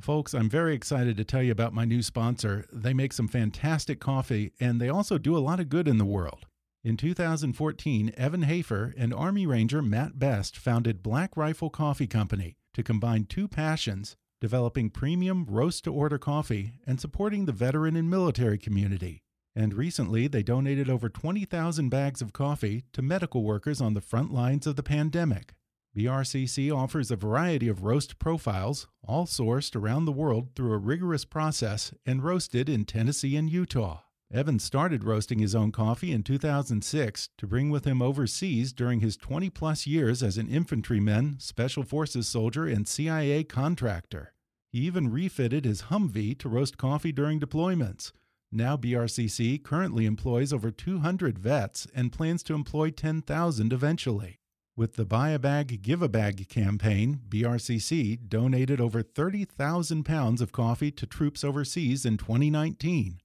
Folks, 0.00 0.34
I'm 0.34 0.50
very 0.50 0.74
excited 0.74 1.16
to 1.16 1.24
tell 1.24 1.42
you 1.42 1.50
about 1.52 1.72
my 1.72 1.84
new 1.84 2.02
sponsor. 2.02 2.66
They 2.72 2.92
make 2.92 3.12
some 3.12 3.26
fantastic 3.28 4.00
coffee 4.00 4.52
and 4.60 4.80
they 4.80 4.88
also 4.88 5.16
do 5.18 5.36
a 5.36 5.38
lot 5.38 5.60
of 5.60 5.68
good 5.68 5.88
in 5.88 5.98
the 5.98 6.04
world. 6.04 6.46
In 6.84 6.98
2014, 6.98 8.12
Evan 8.14 8.42
Hafer 8.42 8.92
and 8.98 9.14
Army 9.14 9.46
Ranger 9.46 9.80
Matt 9.80 10.18
Best 10.18 10.58
founded 10.58 11.02
Black 11.02 11.34
Rifle 11.34 11.70
Coffee 11.70 12.06
Company 12.06 12.58
to 12.74 12.82
combine 12.82 13.24
two 13.24 13.48
passions 13.48 14.16
developing 14.38 14.90
premium 14.90 15.46
roast 15.48 15.84
to 15.84 15.92
order 15.94 16.18
coffee 16.18 16.74
and 16.86 17.00
supporting 17.00 17.46
the 17.46 17.52
veteran 17.52 17.96
and 17.96 18.10
military 18.10 18.58
community. 18.58 19.22
And 19.56 19.72
recently, 19.72 20.28
they 20.28 20.42
donated 20.42 20.90
over 20.90 21.08
20,000 21.08 21.88
bags 21.88 22.20
of 22.20 22.34
coffee 22.34 22.84
to 22.92 23.00
medical 23.00 23.44
workers 23.44 23.80
on 23.80 23.94
the 23.94 24.02
front 24.02 24.30
lines 24.30 24.66
of 24.66 24.76
the 24.76 24.82
pandemic. 24.82 25.54
BRCC 25.96 26.70
offers 26.70 27.10
a 27.10 27.16
variety 27.16 27.66
of 27.66 27.84
roast 27.84 28.18
profiles, 28.18 28.88
all 29.02 29.24
sourced 29.24 29.74
around 29.74 30.04
the 30.04 30.12
world 30.12 30.50
through 30.54 30.74
a 30.74 30.78
rigorous 30.78 31.24
process 31.24 31.94
and 32.04 32.22
roasted 32.22 32.68
in 32.68 32.84
Tennessee 32.84 33.36
and 33.36 33.48
Utah. 33.48 34.00
Evan 34.34 34.58
started 34.58 35.04
roasting 35.04 35.38
his 35.38 35.54
own 35.54 35.70
coffee 35.70 36.10
in 36.10 36.24
2006 36.24 37.28
to 37.38 37.46
bring 37.46 37.70
with 37.70 37.84
him 37.84 38.02
overseas 38.02 38.72
during 38.72 38.98
his 38.98 39.16
20 39.16 39.48
plus 39.48 39.86
years 39.86 40.24
as 40.24 40.36
an 40.38 40.48
infantryman, 40.48 41.36
special 41.38 41.84
forces 41.84 42.26
soldier, 42.26 42.66
and 42.66 42.88
CIA 42.88 43.44
contractor. 43.44 44.34
He 44.72 44.80
even 44.80 45.12
refitted 45.12 45.64
his 45.64 45.82
Humvee 45.82 46.36
to 46.40 46.48
roast 46.48 46.76
coffee 46.76 47.12
during 47.12 47.38
deployments. 47.38 48.10
Now, 48.50 48.76
BRCC 48.76 49.62
currently 49.62 50.04
employs 50.04 50.52
over 50.52 50.72
200 50.72 51.38
vets 51.38 51.86
and 51.94 52.10
plans 52.10 52.42
to 52.44 52.54
employ 52.54 52.90
10,000 52.90 53.72
eventually. 53.72 54.40
With 54.76 54.96
the 54.96 55.04
Buy 55.04 55.30
a 55.30 55.38
Bag, 55.38 55.80
Give 55.80 56.02
a 56.02 56.08
Bag 56.08 56.48
campaign, 56.48 57.20
BRCC 57.28 58.28
donated 58.28 58.80
over 58.80 59.00
30,000 59.00 60.02
pounds 60.02 60.40
of 60.40 60.50
coffee 60.50 60.90
to 60.90 61.06
troops 61.06 61.44
overseas 61.44 62.04
in 62.04 62.16
2019. 62.16 63.20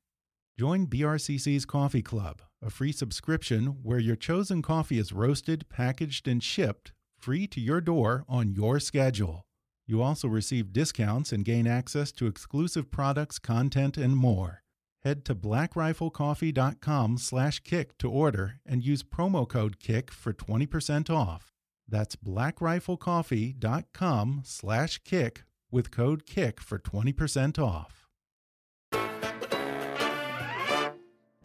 Join 0.60 0.88
BRCC's 0.88 1.64
Coffee 1.64 2.02
Club, 2.02 2.42
a 2.62 2.70
free 2.70 2.92
subscription 2.92 3.78
where 3.82 3.98
your 3.98 4.18
chosen 4.18 4.62
coffee 4.62 5.00
is 5.00 5.14
roasted, 5.14 5.70
packaged, 5.70 6.28
and 6.28 6.44
shipped 6.44 6.92
free 7.18 7.48
to 7.48 7.62
your 7.62 7.80
door 7.80 8.26
on 8.28 8.52
your 8.52 8.82
schedule. 8.82 9.46
You 9.88 10.02
also 10.02 10.28
receive 10.28 10.74
discounts 10.74 11.32
and 11.32 11.46
gain 11.46 11.66
access 11.66 12.12
to 12.12 12.28
exclusive 12.28 12.92
products, 12.92 13.40
content, 13.40 13.96
and 13.96 14.18
more. 14.18 14.64
Head 15.02 15.24
to 15.28 15.34
blackriflecoffee.com 15.34 17.20
slash 17.20 17.62
kick 17.62 17.98
to 18.00 18.12
order 18.12 18.56
and 18.66 18.84
use 18.84 19.02
promo 19.02 19.48
code 19.48 19.80
KICK 19.80 20.12
for 20.12 20.34
20% 20.34 21.10
off. 21.10 21.54
That's 21.88 22.18
blackriflecoffee.com 22.18 24.42
slash 24.44 24.98
kick 25.06 25.44
with 25.72 25.90
code 25.90 26.26
KICK 26.26 26.60
for 26.60 26.78
20% 26.78 27.60
off. 27.60 27.99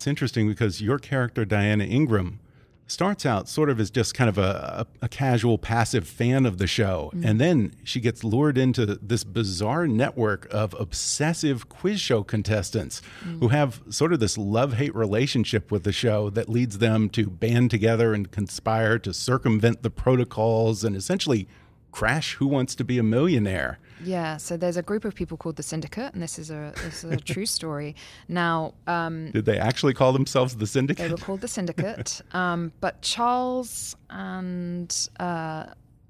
It's 0.05 0.09
interesting 0.11 0.47
because 0.47 0.83
your 0.83 0.99
character, 0.99 1.47
Diana 1.47 1.85
Ingram, 1.85 2.39
starts 2.87 3.25
out 3.25 3.49
sort 3.49 3.71
of 3.71 3.81
as 3.81 3.91
just 3.91 4.13
kind 4.13 4.29
of 4.29 4.37
a, 4.37 4.87
a, 5.01 5.07
a 5.07 5.09
casual, 5.09 5.57
passive 5.57 6.07
fan 6.07 6.45
of 6.45 6.59
the 6.59 6.67
show. 6.67 7.11
Mm-hmm. 7.15 7.27
And 7.27 7.41
then 7.41 7.75
she 7.85 8.01
gets 8.01 8.23
lured 8.23 8.59
into 8.59 8.85
this 8.85 9.25
bizarre 9.25 9.87
network 9.89 10.47
of 10.53 10.75
obsessive 10.79 11.71
quiz 11.71 12.03
show 12.03 12.23
contestants 12.23 13.01
mm. 13.27 13.41
who 13.41 13.49
have 13.49 13.81
sort 13.89 14.13
of 14.13 14.21
this 14.21 14.37
love 14.37 14.75
hate 14.75 14.95
relationship 14.95 15.71
with 15.71 15.85
the 15.85 15.93
show 15.93 16.29
that 16.29 16.51
leads 16.51 16.81
them 16.81 17.09
to 17.09 17.31
band 17.31 17.71
together 17.71 18.13
and 18.13 18.31
conspire 18.31 18.99
to 18.99 19.15
circumvent 19.15 19.83
the 19.83 19.89
protocols 19.89 20.85
and 20.85 20.95
essentially 20.95 21.49
crash 21.93 22.35
Who 22.35 22.47
Wants 22.47 22.75
to 22.75 22.85
Be 22.85 22.99
a 22.99 23.03
Millionaire. 23.03 23.79
Yeah 24.05 24.37
so 24.37 24.57
there's 24.57 24.77
a 24.77 24.83
group 24.83 25.05
of 25.05 25.15
people 25.15 25.37
called 25.37 25.57
the 25.57 25.63
syndicate 25.63 26.13
and 26.15 26.23
this 26.23 26.39
is 26.39 26.51
a 26.51 26.73
this 26.85 27.05
is 27.05 27.11
a 27.11 27.17
true 27.35 27.47
story 27.47 27.95
now 28.29 28.75
um 28.87 29.31
Did 29.33 29.45
they 29.45 29.59
actually 29.59 29.95
call 29.95 30.13
themselves 30.13 30.57
the 30.57 30.67
Syndicate? 30.67 31.07
They 31.07 31.11
were 31.11 31.17
called 31.17 31.41
the 31.41 31.49
Syndicate. 31.49 32.21
um, 32.33 32.73
but 32.81 33.01
Charles 33.03 33.97
and 34.11 35.09
uh, 35.19 35.67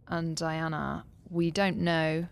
and 0.09 0.37
Diana, 0.37 1.05
we 1.31 1.51
don't 1.51 1.79
know 1.79 2.27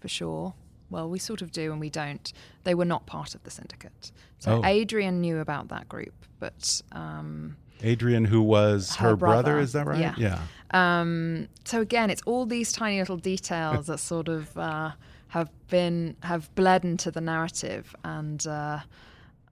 for 0.00 0.08
sure. 0.08 0.54
Well, 0.90 1.08
we 1.08 1.18
sort 1.18 1.42
of 1.42 1.50
do 1.52 1.72
and 1.72 1.80
we 1.80 1.90
don't. 1.90 2.32
They 2.64 2.74
were 2.74 2.84
not 2.84 3.06
part 3.06 3.34
of 3.34 3.42
the 3.44 3.50
Syndicate. 3.50 4.12
So 4.38 4.60
Oh. 4.60 4.64
Adrian 4.64 5.20
knew 5.20 5.38
about 5.38 5.68
that 5.68 5.88
group, 5.88 6.14
but 6.38 6.82
um, 6.92 7.56
Adrian, 7.82 8.24
who 8.24 8.42
was 8.42 8.94
her, 8.96 9.10
Her 9.10 9.16
brother, 9.16 9.42
brother, 9.42 9.60
is 9.60 9.72
that 9.72 9.86
right? 9.86 10.16
yeah. 10.18 10.40
Um, 10.74 11.48
so 11.64 11.80
again, 11.80 12.10
it's 12.10 12.22
all 12.26 12.46
these 12.46 12.72
tiny 12.72 12.98
little 12.98 13.16
details 13.16 13.86
that 13.86 13.98
sort 13.98 14.28
of 14.28 14.58
uh, 14.58 14.90
have 15.28 15.48
been 15.68 16.16
have 16.24 16.52
bled 16.56 16.84
into 16.84 17.12
the 17.12 17.20
narrative, 17.20 17.94
and 18.04 18.44
uh, 18.46 18.80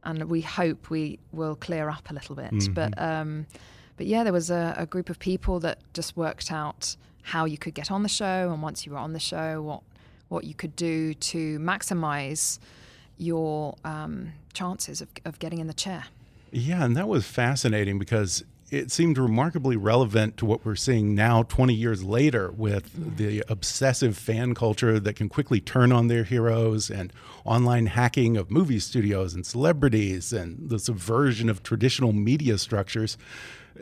and 0.02 0.24
we 0.24 0.40
hope 0.40 0.90
we 0.90 1.20
will 1.30 1.54
clear 1.54 1.88
up 1.88 2.10
a 2.10 2.14
little 2.14 2.34
bit. 2.34 2.52
But 2.74 3.00
um, 3.00 3.46
but 3.96 4.06
yeah, 4.06 4.24
there 4.24 4.32
was 4.32 4.50
a, 4.50 4.74
a 4.76 4.84
group 4.84 5.10
of 5.10 5.20
people 5.20 5.60
that 5.60 5.78
just 5.94 6.16
worked 6.16 6.50
out 6.50 6.96
how 7.22 7.44
you 7.44 7.56
could 7.56 7.74
get 7.74 7.92
on 7.92 8.02
the 8.02 8.08
show, 8.08 8.50
and 8.52 8.60
once 8.60 8.84
you 8.84 8.90
were 8.90 8.98
on 8.98 9.12
the 9.12 9.20
show, 9.20 9.62
what 9.62 9.82
what 10.28 10.42
you 10.42 10.54
could 10.54 10.74
do 10.74 11.14
to 11.14 11.58
maximize 11.60 12.58
your 13.16 13.76
um, 13.84 14.32
chances 14.54 15.00
of, 15.00 15.08
of 15.24 15.38
getting 15.38 15.60
in 15.60 15.68
the 15.68 15.74
chair. 15.74 16.06
Yeah, 16.50 16.84
and 16.84 16.96
that 16.96 17.06
was 17.06 17.24
fascinating 17.24 17.98
because 17.98 18.44
it 18.72 18.90
seemed 18.90 19.18
remarkably 19.18 19.76
relevant 19.76 20.38
to 20.38 20.46
what 20.46 20.64
we're 20.64 20.74
seeing 20.74 21.14
now 21.14 21.42
20 21.42 21.74
years 21.74 22.02
later 22.02 22.50
with 22.52 22.90
mm-hmm. 22.98 23.16
the 23.16 23.44
obsessive 23.46 24.16
fan 24.16 24.54
culture 24.54 24.98
that 24.98 25.14
can 25.14 25.28
quickly 25.28 25.60
turn 25.60 25.92
on 25.92 26.08
their 26.08 26.24
heroes 26.24 26.90
and 26.90 27.12
online 27.44 27.84
hacking 27.84 28.38
of 28.38 28.50
movie 28.50 28.78
studios 28.78 29.34
and 29.34 29.44
celebrities 29.44 30.32
and 30.32 30.70
the 30.70 30.78
subversion 30.78 31.50
of 31.50 31.62
traditional 31.62 32.14
media 32.14 32.56
structures. 32.56 33.18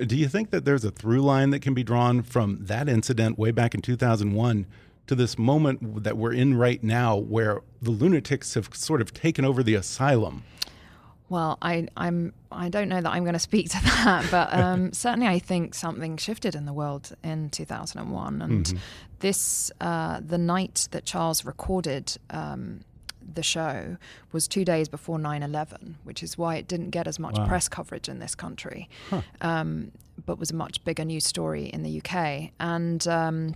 Do 0.05 0.17
you 0.17 0.27
think 0.27 0.51
that 0.51 0.65
there's 0.65 0.85
a 0.85 0.91
through 0.91 1.21
line 1.21 1.51
that 1.51 1.63
can 1.63 1.73
be 1.73 1.85
drawn 1.85 2.23
from 2.23 2.59
that 2.63 2.89
incident 2.89 3.39
way 3.39 3.53
back 3.53 3.77
in 3.77 3.83
2001 3.83 4.67
to 5.07 5.15
this 5.15 5.39
moment 5.39 6.03
that 6.03 6.17
we're 6.17 6.33
in 6.33 6.55
right 6.57 6.83
now 6.83 7.17
where 7.17 7.61
the 7.81 7.93
lunatics 7.93 8.55
have 8.55 8.71
sort 8.73 9.01
of 9.01 9.15
taken 9.15 9.45
over 9.45 9.63
the 9.63 9.75
asylum? 9.75 10.43
Well, 11.31 11.57
I, 11.63 11.87
I'm 11.97 12.35
I 12.53 12.69
don't 12.69 12.89
know 12.91 13.01
that 13.01 13.11
I'm 13.11 13.23
going 13.23 13.33
to 13.35 13.39
speak 13.39 13.71
to 13.71 13.81
that, 13.83 14.27
but 14.31 14.53
um, 14.63 14.93
certainly 14.93 15.27
I 15.29 15.39
think 15.39 15.75
something 15.75 16.19
shifted 16.19 16.55
in 16.55 16.67
the 16.67 16.73
world 16.75 17.17
in 17.25 17.49
2001, 17.49 18.43
and 18.43 18.75
this 19.21 19.71
uh, 19.81 20.21
the 20.21 20.37
night 20.39 20.89
that 20.91 21.05
Charles 21.07 21.45
recorded 21.47 22.17
um, 22.31 22.81
the 23.35 23.43
show 23.45 23.97
was 24.33 24.49
two 24.49 24.65
days 24.65 24.89
before 24.89 25.17
9-11 25.19 25.95
which 26.03 26.21
is 26.23 26.37
why 26.37 26.57
it 26.57 26.67
didn't 26.67 26.91
get 26.91 27.07
as 27.07 27.19
much 27.21 27.39
Wow. 27.39 27.47
press 27.47 27.69
coverage 27.69 28.09
in 28.09 28.19
this 28.19 28.35
country 28.35 28.89
Huh. 29.09 29.21
um, 29.41 29.93
but 30.27 30.37
was 30.39 30.51
a 30.51 30.55
much 30.57 30.83
bigger 30.85 31.05
news 31.05 31.25
story 31.27 31.67
in 31.67 31.85
the 31.85 31.99
uk 32.03 32.13
and 32.59 33.07
um, 33.07 33.55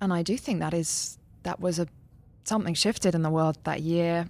and 0.00 0.12
i 0.12 0.22
do 0.22 0.36
think 0.36 0.60
that 0.60 0.74
is 0.74 1.16
that 1.44 1.58
was 1.60 1.78
a 1.78 1.86
something 2.44 2.74
shifted 2.74 3.14
in 3.14 3.22
the 3.22 3.30
world 3.30 3.56
that 3.64 3.80
year 3.80 4.28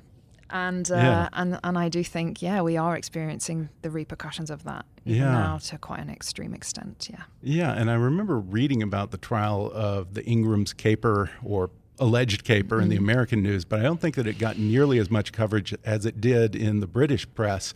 and 0.50 0.90
uh, 0.90 0.94
Yeah. 0.96 1.28
and 1.32 1.58
and 1.62 1.78
I 1.78 1.88
do 1.88 2.02
think 2.04 2.40
yeah 2.42 2.61
we 2.62 2.76
are 2.76 2.96
experiencing 2.96 3.68
the 3.82 3.90
repercussions 3.90 4.50
of 4.50 4.64
that 4.64 4.84
Yeah. 5.04 5.30
now 5.30 5.58
to 5.58 5.78
quite 5.78 6.00
an 6.00 6.11
extreme 6.11 6.54
extent 6.54 7.08
yeah 7.11 7.24
Yeah, 7.42 7.72
and 7.72 7.90
I 7.90 7.94
remember 7.94 8.38
reading 8.38 8.82
about 8.82 9.11
the 9.11 9.18
trial 9.18 9.70
of 9.74 10.14
the 10.14 10.24
Ingram's 10.24 10.72
caper 10.72 11.30
or 11.44 11.70
alleged 11.98 12.44
caper 12.44 12.80
in 12.80 12.88
the 12.88 12.96
Mhm. 12.96 13.00
American 13.00 13.42
news, 13.42 13.64
but 13.64 13.80
I 13.80 13.82
don't 13.82 14.00
think 14.00 14.14
that 14.14 14.26
it 14.26 14.38
got 14.38 14.56
nearly 14.58 14.98
as 14.98 15.11
much 15.11 15.32
coverage 15.32 15.74
as 15.84 16.06
it 16.06 16.20
did 16.20 16.54
in 16.54 16.78
the 16.80 16.87
British 16.87 17.26
press. 17.34 17.74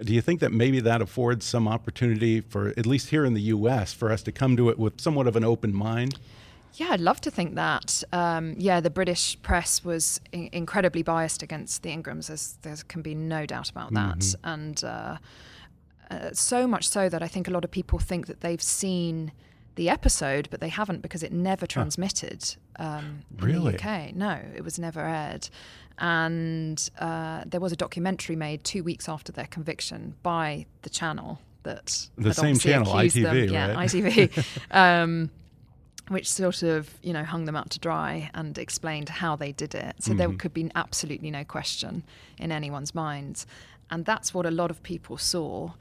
Do 0.00 0.12
you 0.14 0.20
think 0.20 0.38
that 0.40 0.52
maybe 0.52 0.78
that 0.80 1.02
affords 1.02 1.44
some 1.44 1.66
opportunity 1.66 2.40
for, 2.40 2.68
at 2.76 2.86
least 2.86 3.10
here 3.10 3.24
in 3.24 3.34
the 3.34 3.40
U.S., 3.42 3.92
for 3.92 4.12
us 4.12 4.22
to 4.24 4.32
come 4.32 4.56
to 4.56 4.68
it 4.68 4.78
with 4.78 5.00
somewhat 5.00 5.26
of 5.26 5.34
an 5.36 5.42
open 5.44 5.74
mind? 5.74 6.18
Yeah, 6.74 6.88
I'd 6.90 7.00
love 7.00 7.20
to 7.22 7.30
think 7.30 7.54
that. 7.54 8.02
Um, 8.12 8.54
yeah, 8.58 8.80
the 8.80 8.90
British 8.90 9.40
press 9.42 9.84
was 9.84 10.20
in- 10.32 10.50
incredibly 10.52 11.02
biased 11.02 11.42
against 11.42 11.82
the 11.82 11.90
Ingrams. 11.90 12.26
There's, 12.26 12.58
there 12.62 12.76
can 12.88 13.00
be 13.02 13.14
no 13.14 13.46
doubt 13.46 13.70
about 13.70 13.94
that. 13.94 14.18
Mhm. 14.18 14.34
And 14.44 14.84
uh, 14.84 15.16
uh, 16.10 16.30
so 16.32 16.66
much 16.66 16.88
so 16.88 17.08
that 17.08 17.22
I 17.22 17.28
think 17.28 17.46
a 17.48 17.50
lot 17.52 17.64
of 17.64 17.70
people 17.70 17.98
think 17.98 18.26
that 18.26 18.40
they've 18.40 18.62
seen 18.62 19.32
the 19.76 19.88
episode, 19.88 20.48
but 20.50 20.60
they 20.60 20.68
haven't 20.68 21.00
because 21.02 21.22
it 21.22 21.32
never 21.32 21.66
transmitted 21.66 22.56
um, 22.76 23.22
Really? 23.38 23.74
UK. 23.76 24.14
No, 24.14 24.38
it 24.56 24.62
was 24.64 24.78
never 24.78 25.00
aired. 25.00 25.48
And 25.98 26.90
uh, 26.98 27.42
there 27.46 27.60
was 27.60 27.72
a 27.72 27.76
documentary 27.76 28.34
made 28.36 28.64
two 28.64 28.82
weeks 28.82 29.08
after 29.08 29.30
their 29.32 29.46
conviction 29.46 30.14
by 30.22 30.66
the 30.82 30.90
channel 30.90 31.40
that 31.62 32.08
The 32.18 32.34
same 32.34 32.58
channel, 32.58 32.92
ITV, 32.92 33.22
them, 33.22 33.48
yeah, 33.48 33.74
right? 33.74 33.88
ITV. 33.90 34.44
um, 34.70 35.30
which 36.08 36.30
sort 36.30 36.62
of 36.62 36.90
you 37.02 37.12
know 37.12 37.24
hung 37.24 37.44
them 37.46 37.56
out 37.56 37.70
to 37.70 37.78
dry 37.78 38.30
and 38.34 38.58
explained 38.58 39.08
how 39.08 39.36
they 39.36 39.52
did 39.52 39.74
it. 39.74 39.96
So 40.00 40.12
there 40.14 40.28
Mhm. 40.28 40.38
could 40.38 40.52
be 40.54 40.70
absolutely 40.74 41.30
no 41.30 41.44
question 41.44 42.02
in 42.38 42.52
anyone's 42.52 42.94
mind, 42.94 43.44
and 43.90 44.04
that's 44.04 44.34
what 44.34 44.44
a 44.46 44.50
lot 44.50 44.70
of 44.70 44.82
people 44.82 45.16
saw. 45.18 45.72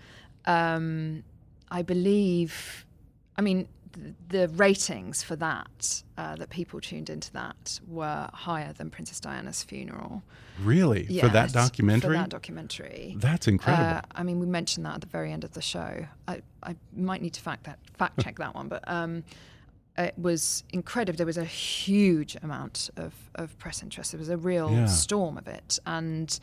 Um, 0.45 1.23
I 1.71 1.81
believe, 1.81 2.85
I 3.37 3.41
mean, 3.41 3.67
th- 3.93 4.13
the 4.29 4.47
ratings 4.49 5.23
for 5.23 5.35
that 5.37 6.03
uh, 6.17 6.35
that 6.35 6.49
people 6.49 6.79
tuned 6.79 7.09
into 7.09 7.31
that 7.33 7.79
were 7.87 8.29
higher 8.33 8.73
than 8.73 8.89
Princess 8.89 9.19
Diana's 9.19 9.63
funeral. 9.63 10.23
Really? 10.61 11.05
For 11.19 11.27
that 11.29 11.45
Yes, 11.45 11.51
documentary? 11.53 12.09
For 12.11 12.13
that 12.13 12.29
documentary. 12.29 13.15
That's 13.17 13.47
incredible. 13.47 13.97
Uh, 13.97 14.01
I 14.13 14.21
mean, 14.23 14.39
we 14.39 14.45
mentioned 14.45 14.85
that 14.85 14.95
at 14.95 15.01
the 15.01 15.07
very 15.07 15.31
end 15.31 15.43
of 15.43 15.53
the 15.53 15.61
show. 15.61 16.05
I, 16.27 16.41
I 16.61 16.75
might 16.95 17.21
need 17.23 17.33
to 17.33 17.41
fact 17.41 17.63
that 17.63 17.79
fact 17.93 18.19
check 18.21 18.37
that 18.37 18.53
one, 18.53 18.67
but 18.67 18.83
um, 18.87 19.23
it 19.97 20.13
was 20.17 20.63
incredible. 20.71 21.17
There 21.17 21.25
was 21.25 21.37
a 21.37 21.45
huge 21.45 22.35
amount 22.41 22.89
of, 22.97 23.13
of 23.35 23.57
press 23.59 23.83
interest. 23.83 24.11
There 24.11 24.19
was 24.19 24.29
a 24.29 24.37
real 24.37 24.71
Yeah. 24.71 24.85
storm 24.85 25.37
of 25.37 25.47
it, 25.47 25.79
and 25.85 26.39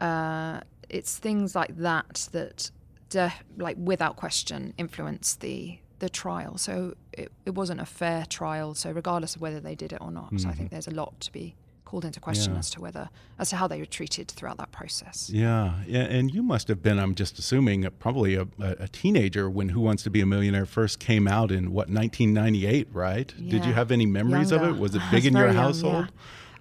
uh, 0.00 0.60
it's 0.88 1.18
things 1.18 1.54
like 1.54 1.76
that 1.78 2.28
that, 2.32 2.70
de- 3.10 3.32
like 3.56 3.76
without 3.78 4.16
question, 4.16 4.72
influence 4.78 5.34
the 5.36 5.78
the 5.98 6.08
trial. 6.08 6.56
So 6.56 6.94
it, 7.12 7.30
it 7.44 7.54
wasn't 7.54 7.78
a 7.82 7.84
fair 7.84 8.24
trial. 8.24 8.74
So 8.74 8.90
regardless 8.90 9.36
of 9.36 9.42
whether 9.42 9.60
they 9.60 9.74
did 9.74 9.92
it 9.92 9.98
or 10.00 10.10
not, 10.10 10.32
I 10.32 10.36
Mhm. 10.36 10.56
think 10.56 10.70
there's 10.70 10.88
a 10.88 10.92
lot 10.94 11.20
to 11.20 11.30
be 11.32 11.54
called 11.90 12.04
into 12.04 12.20
question 12.20 12.52
Yeah. 12.52 12.60
as 12.60 12.70
to 12.70 12.80
whether 12.80 13.08
as 13.38 13.50
to 13.50 13.56
how 13.56 13.66
they 13.66 13.78
were 13.82 13.86
treated 13.98 14.28
throughout 14.28 14.58
that 14.58 14.70
process. 14.70 15.28
Yeah, 15.32 15.74
yeah, 15.86 16.02
and 16.16 16.32
you 16.32 16.42
must 16.42 16.68
have 16.68 16.80
been, 16.82 16.98
I'm 16.98 17.14
just 17.16 17.38
assuming, 17.38 17.78
probably 17.98 18.32
a, 18.36 18.46
a 18.68 18.70
a 18.86 18.88
teenager 18.88 19.44
when 19.50 19.70
Who 19.70 19.80
Wants 19.80 20.02
to 20.04 20.10
Be 20.10 20.20
a 20.20 20.26
Millionaire 20.26 20.66
first 20.66 20.94
came 21.00 21.26
out 21.26 21.50
in, 21.50 21.72
what, 21.72 21.88
1998, 21.88 22.88
right? 22.92 23.28
Did 23.52 23.64
you 23.64 23.72
have 23.72 23.90
any 23.90 24.06
memories 24.06 24.52
of 24.52 24.62
it? 24.62 24.74
Was 24.84 24.94
it 24.94 25.02
big 25.10 25.24
in 25.26 25.34
your 25.34 25.46
young, 25.46 25.56
household? 25.56 26.06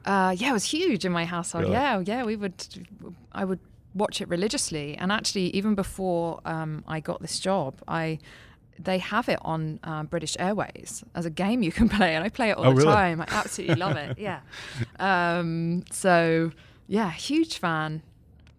Yeah. 0.05 0.29
Uh, 0.29 0.31
yeah, 0.31 0.49
it 0.49 0.53
was 0.53 0.65
huge 0.65 1.05
in 1.05 1.11
my 1.11 1.25
household. 1.25 1.65
Really? 1.65 1.75
Yeah, 1.75 2.03
yeah, 2.11 2.23
we 2.23 2.35
would, 2.35 2.59
I 3.31 3.43
would 3.45 3.59
watch 3.93 4.21
it 4.21 4.27
religiously, 4.29 4.95
and 5.01 5.11
actually, 5.11 5.47
even 5.59 5.75
before 5.75 6.39
um, 6.45 6.83
I 6.87 6.99
got 6.99 7.21
this 7.21 7.39
job, 7.39 7.71
I. 7.87 8.19
They 8.81 8.99
have 8.99 9.27
it 9.27 9.39
on 9.41 9.79
um, 9.83 10.05
British 10.05 10.37
Airways 10.39 11.03
as 11.13 11.25
a 11.25 11.29
game 11.29 11.61
you 11.63 11.71
can 11.71 11.89
play, 11.97 12.15
and 12.15 12.23
I 12.23 12.29
play 12.29 12.49
it 12.51 12.57
all 12.57 12.65
Oh, 12.65 12.69
the 12.69 12.75
really? 12.77 12.93
time. 12.93 13.21
I 13.21 13.25
absolutely 13.29 13.75
love 13.75 13.97
it. 13.97 14.17
Yeah. 14.27 14.39
Um, 14.99 15.83
so, 15.91 16.51
yeah, 16.87 17.11
huge 17.11 17.57
fan, 17.57 18.01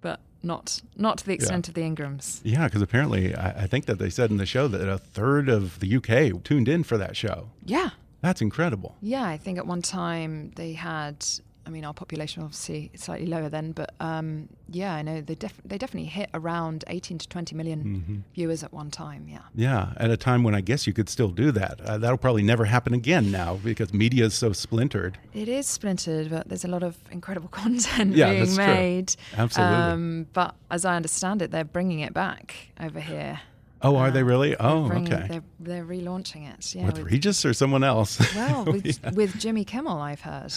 but 0.00 0.20
not 0.42 0.80
not 0.96 1.18
to 1.18 1.26
the 1.26 1.32
extent 1.32 1.68
of 1.68 1.74
the 1.74 1.82
Ingrams. 1.82 2.40
Yeah, 2.44 2.64
because 2.66 2.82
apparently, 2.82 3.34
I, 3.34 3.62
I 3.62 3.66
think 3.66 3.86
that 3.86 3.98
they 3.98 4.10
said 4.10 4.30
in 4.30 4.36
the 4.36 4.46
show 4.46 4.68
that 4.68 4.88
a 4.88 4.98
third 4.98 5.48
of 5.48 5.80
the 5.80 5.96
UK 5.96 6.42
tuned 6.44 6.68
in 6.68 6.82
for 6.84 6.96
that 6.98 7.16
show. 7.16 7.48
Yeah. 7.64 7.90
That's 8.22 8.42
incredible. 8.42 8.96
Yeah, 9.00 9.24
I 9.24 9.38
think 9.38 9.56
at 9.56 9.66
one 9.66 9.80
time 9.82 10.52
they 10.56 10.74
had. 10.74 11.24
I 11.66 11.70
mean, 11.70 11.84
our 11.84 11.92
population 11.94 12.42
obviously 12.42 12.90
slightly 12.96 13.26
lower 13.26 13.48
then, 13.50 13.72
but 13.72 13.94
um, 14.00 14.48
yeah, 14.70 14.94
I 14.94 15.02
know 15.02 15.20
they 15.20 15.34
def- 15.34 15.60
they 15.64 15.76
definitely 15.78 16.08
hit 16.08 16.30
around 16.32 16.84
18 16.88 17.18
to 17.18 17.28
20 17.28 17.54
million 17.54 17.84
Mhm. 17.84 18.34
viewers 18.34 18.64
at 18.64 18.72
one 18.72 18.90
time. 18.90 19.26
Yeah. 19.28 19.40
Yeah, 19.54 19.92
at 19.98 20.10
a 20.10 20.16
time 20.16 20.42
when 20.42 20.54
I 20.54 20.62
guess 20.62 20.86
you 20.86 20.92
could 20.94 21.08
still 21.08 21.28
do 21.28 21.52
that. 21.52 21.80
Uh, 21.82 21.98
that'll 21.98 22.16
probably 22.16 22.42
never 22.42 22.64
happen 22.64 22.94
again 22.94 23.30
now 23.30 23.58
because 23.62 23.92
media 23.92 24.24
is 24.24 24.34
so 24.34 24.52
splintered. 24.52 25.18
It 25.34 25.48
is 25.48 25.66
splintered, 25.66 26.30
but 26.30 26.48
there's 26.48 26.64
a 26.64 26.68
lot 26.68 26.82
of 26.82 26.96
incredible 27.10 27.48
content 27.62 28.16
Yeah, 28.16 28.30
being 28.30 28.40
that's 28.44 28.56
true. 28.56 28.66
made. 28.66 29.16
Absolutely. 29.36 29.76
Um, 29.76 30.26
but 30.32 30.54
as 30.70 30.84
I 30.86 30.96
understand 30.96 31.42
it, 31.42 31.50
they're 31.50 31.64
bringing 31.64 32.00
it 32.00 32.14
back 32.14 32.54
over 32.80 33.00
here. 33.00 33.40
Oh, 33.82 33.96
are 33.96 34.10
they 34.10 34.22
really? 34.22 34.54
Uh, 34.56 34.62
They're 34.62 34.76
Oh, 34.84 34.88
bringing- 34.88 35.12
okay. 35.14 35.26
They're, 35.28 35.42
they're 35.58 35.84
relaunching 35.86 36.50
it. 36.52 36.74
Yeah. 36.74 36.86
with 36.86 36.98
Regis 36.98 37.44
or 37.46 37.54
someone 37.54 37.82
else? 37.84 38.18
well, 38.34 38.64
with, 38.66 38.84
Yeah. 39.04 39.10
with 39.12 39.38
Jimmy 39.38 39.64
Kimmel, 39.64 39.98
I've 39.98 40.20
heard. 40.22 40.52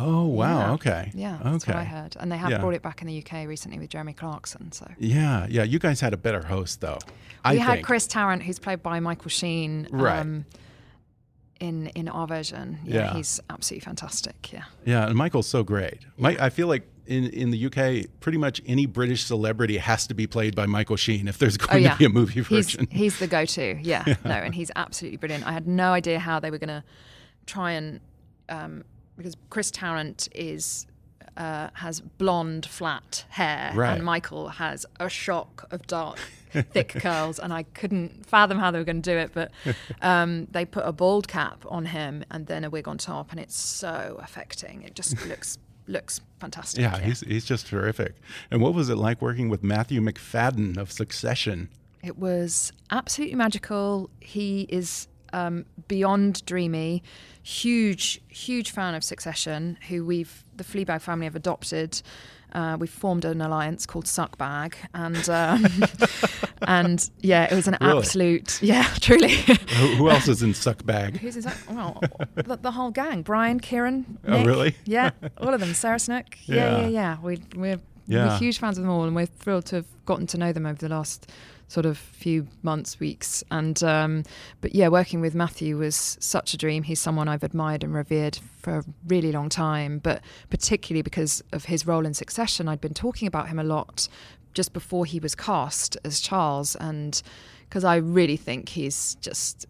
Oh, 0.00 0.26
wow. 0.26 0.58
Yeah. 0.60 0.72
Okay. 0.74 1.10
Yeah, 1.14 1.38
that's 1.42 1.66
what 1.66 1.76
I 1.76 1.80
Okay. 1.82 1.90
heard. 1.90 2.16
And 2.20 2.30
they 2.30 2.36
have 2.36 2.50
Yeah. 2.50 2.58
brought 2.58 2.74
it 2.74 2.82
back 2.82 3.00
in 3.02 3.08
the 3.08 3.14
UK 3.22 3.46
recently 3.46 3.78
with 3.78 3.90
Jeremy 3.90 4.12
Clarkson. 4.12 4.72
So 4.72 4.86
Yeah, 4.98 5.46
yeah. 5.50 5.64
You 5.64 5.78
guys 5.78 6.00
had 6.00 6.12
a 6.14 6.16
better 6.16 6.42
host, 6.46 6.80
though. 6.80 6.98
I 7.44 7.54
we 7.54 7.58
had 7.58 7.74
think. 7.74 7.86
Chris 7.86 8.06
Tarrant, 8.06 8.42
who's 8.42 8.58
played 8.58 8.82
by 8.82 9.00
Michael 9.00 9.30
Sheen. 9.30 9.88
Right. 9.90 10.18
Um, 10.20 10.44
in 11.60 11.88
in 11.88 12.08
our 12.08 12.26
version, 12.28 12.78
yeah, 12.84 12.94
Yeah. 12.94 13.12
he's 13.14 13.40
absolutely 13.50 13.84
fantastic. 13.84 14.52
Yeah. 14.52 14.64
Yeah, 14.84 15.06
and 15.08 15.16
Michael's 15.16 15.48
so 15.48 15.64
great. 15.64 15.98
Mike, 16.16 16.38
I 16.38 16.50
feel 16.50 16.68
like 16.68 16.86
in, 17.06 17.24
in 17.30 17.50
the 17.50 17.66
UK, 17.66 18.06
pretty 18.20 18.38
much 18.38 18.60
any 18.66 18.86
British 18.86 19.24
celebrity 19.24 19.78
has 19.78 20.06
to 20.06 20.14
be 20.14 20.26
played 20.28 20.54
by 20.54 20.66
Michael 20.66 20.96
Sheen 20.96 21.26
if 21.26 21.38
there's 21.38 21.56
going 21.56 21.82
to 21.82 21.96
be 21.96 22.04
a 22.04 22.08
movie 22.08 22.40
Oh, 22.40 22.44
He's- 22.44 22.66
version. 22.66 22.86
He's, 22.92 23.18
the 23.18 23.26
go-to. 23.26 23.78
Yeah. 23.82 24.04
Yeah. 24.06 24.14
No, 24.24 24.30
and 24.34 24.54
he's 24.54 24.70
absolutely 24.76 25.16
brilliant. 25.16 25.46
I 25.46 25.52
had 25.52 25.66
no 25.66 25.92
idea 25.92 26.18
how 26.20 26.38
they 26.38 26.50
were 26.52 26.58
going 26.58 26.68
to 26.68 26.84
try 27.46 27.72
and 27.72 28.00
um, 28.50 28.84
because 29.18 29.34
Chris 29.50 29.70
Tarrant 29.70 30.28
is. 30.34 30.86
Uh, 31.36 31.70
has 31.74 32.00
blonde 32.00 32.66
flat 32.66 33.24
hair, 33.28 33.70
Right. 33.72 33.94
and 33.94 34.04
Michael 34.04 34.48
has 34.48 34.84
a 34.98 35.08
shock 35.08 35.68
of 35.70 35.86
dark, 35.86 36.18
thick 36.50 36.88
curls, 36.96 37.38
and 37.38 37.52
I 37.52 37.62
couldn't 37.62 38.26
fathom 38.26 38.58
how 38.58 38.72
they 38.72 38.78
were 38.78 38.84
going 38.84 39.00
to 39.02 39.08
do 39.12 39.16
it. 39.16 39.30
But 39.32 39.52
um, 40.02 40.48
they 40.50 40.64
put 40.64 40.84
a 40.84 40.90
bald 40.90 41.28
cap 41.28 41.64
on 41.68 41.84
him 41.86 42.24
and 42.32 42.48
then 42.48 42.64
a 42.64 42.70
wig 42.70 42.88
on 42.88 42.98
top, 42.98 43.30
and 43.30 43.38
it's 43.38 43.56
so 43.56 44.18
affecting. 44.20 44.82
It 44.82 44.96
just 44.96 45.24
looks 45.28 45.58
looks 45.86 46.20
fantastic. 46.40 46.80
yeah, 46.80 46.98
he's 46.98 47.20
he's 47.20 47.44
just 47.44 47.68
terrific. 47.68 48.16
And 48.50 48.60
what 48.60 48.74
was 48.74 48.88
it 48.88 48.96
like 48.96 49.22
working 49.22 49.48
with 49.48 49.62
Matthew 49.62 50.00
Macfadyen 50.00 50.76
of 50.76 50.90
Succession? 50.90 51.68
It 52.02 52.18
was 52.18 52.72
absolutely 52.90 53.36
magical. 53.36 54.10
He 54.18 54.62
is 54.62 55.06
um, 55.32 55.64
beyond 55.88 56.44
dreamy. 56.46 57.02
Huge, 57.42 58.20
huge 58.28 58.70
fan 58.70 58.94
of 58.94 59.02
Succession, 59.02 59.78
who 59.88 60.04
we've 60.04 60.44
the 60.56 60.64
Fleabag 60.64 61.00
family 61.00 61.24
have 61.26 61.36
adopted. 61.36 62.00
Uh, 62.52 62.76
we've 62.80 62.90
formed 62.90 63.24
an 63.26 63.40
alliance 63.42 63.84
called 63.86 64.06
Suckbag, 64.06 64.74
and 64.94 65.28
um, 65.28 65.66
and 66.62 67.10
yeah, 67.20 67.44
it 67.44 67.54
was 67.54 67.68
an 67.68 67.76
Really? 67.80 67.98
absolute 67.98 68.62
yeah, 68.62 68.82
truly. 69.00 69.34
who, 69.34 69.54
who 69.96 70.10
else 70.10 70.28
is 70.28 70.42
in 70.42 70.50
Suckbag? 70.52 71.18
Who's 71.18 71.36
in 71.36 71.42
Suck? 71.42 71.56
Well, 71.70 72.00
the, 72.34 72.56
the 72.56 72.70
whole 72.70 72.90
gang: 72.90 73.22
Brian, 73.22 73.60
Kieran, 73.60 74.18
Nick, 74.26 74.46
Oh, 74.46 74.48
really? 74.48 74.74
Yeah, 74.84 75.10
all 75.38 75.52
of 75.54 75.60
them. 75.60 75.74
Sarah 75.74 75.98
Snook. 75.98 76.26
Yeah, 76.46 76.56
Yeah. 76.56 76.80
yeah, 76.80 76.88
yeah. 76.88 77.16
We, 77.22 77.40
we're 77.54 77.80
Yeah. 78.06 78.28
we're 78.28 78.38
huge 78.38 78.58
fans 78.58 78.78
of 78.78 78.84
them 78.84 78.90
all, 78.90 79.04
and 79.04 79.14
we're 79.14 79.26
thrilled 79.26 79.66
to 79.66 79.76
have 79.76 79.86
gotten 80.06 80.26
to 80.28 80.38
know 80.38 80.52
them 80.52 80.64
over 80.66 80.78
the 80.78 80.88
last 80.88 81.30
sort 81.68 81.86
of 81.86 81.96
few 81.98 82.46
months, 82.62 82.98
weeks. 82.98 83.44
And 83.50 83.82
um, 83.84 84.24
but 84.60 84.74
yeah, 84.74 84.88
working 84.88 85.20
with 85.20 85.34
Matthew 85.34 85.76
was 85.76 86.16
such 86.20 86.54
a 86.54 86.56
dream. 86.56 86.82
He's 86.82 86.98
someone 87.00 87.28
I've 87.28 87.44
admired 87.44 87.84
and 87.84 87.94
revered 87.94 88.38
for 88.58 88.78
a 88.78 88.84
really 89.06 89.32
long 89.32 89.48
time, 89.48 89.98
but 89.98 90.22
particularly 90.50 91.02
because 91.02 91.42
of 91.52 91.66
his 91.66 91.86
role 91.86 92.06
in 92.06 92.14
Succession, 92.14 92.68
I'd 92.68 92.80
been 92.80 92.94
talking 92.94 93.28
about 93.28 93.48
him 93.48 93.58
a 93.58 93.64
lot 93.64 94.08
just 94.54 94.72
before 94.72 95.04
he 95.04 95.20
was 95.20 95.34
cast 95.34 95.96
as 96.04 96.20
Charles, 96.20 96.74
and 96.76 97.22
because 97.68 97.84
I 97.84 97.96
really 97.96 98.36
think 98.38 98.70
he's 98.70 99.14
just 99.16 99.66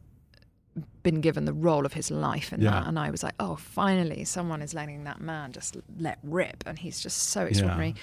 been 1.03 1.21
given 1.21 1.45
the 1.45 1.53
role 1.53 1.85
of 1.85 1.93
his 1.95 2.11
life 2.11 2.53
in 2.53 2.61
Yeah. 2.61 2.71
that, 2.71 2.87
and 2.87 2.99
I 2.99 3.11
was 3.11 3.23
like, 3.23 3.35
oh, 3.41 3.57
finally, 3.57 4.25
someone 4.25 4.63
is 4.63 4.73
letting 4.75 5.05
that 5.05 5.21
man 5.21 5.53
just 5.53 5.77
let 5.99 6.19
rip, 6.23 6.63
and 6.67 6.79
he's 6.79 7.01
just 7.01 7.19
so 7.31 7.43
extraordinary. 7.43 7.97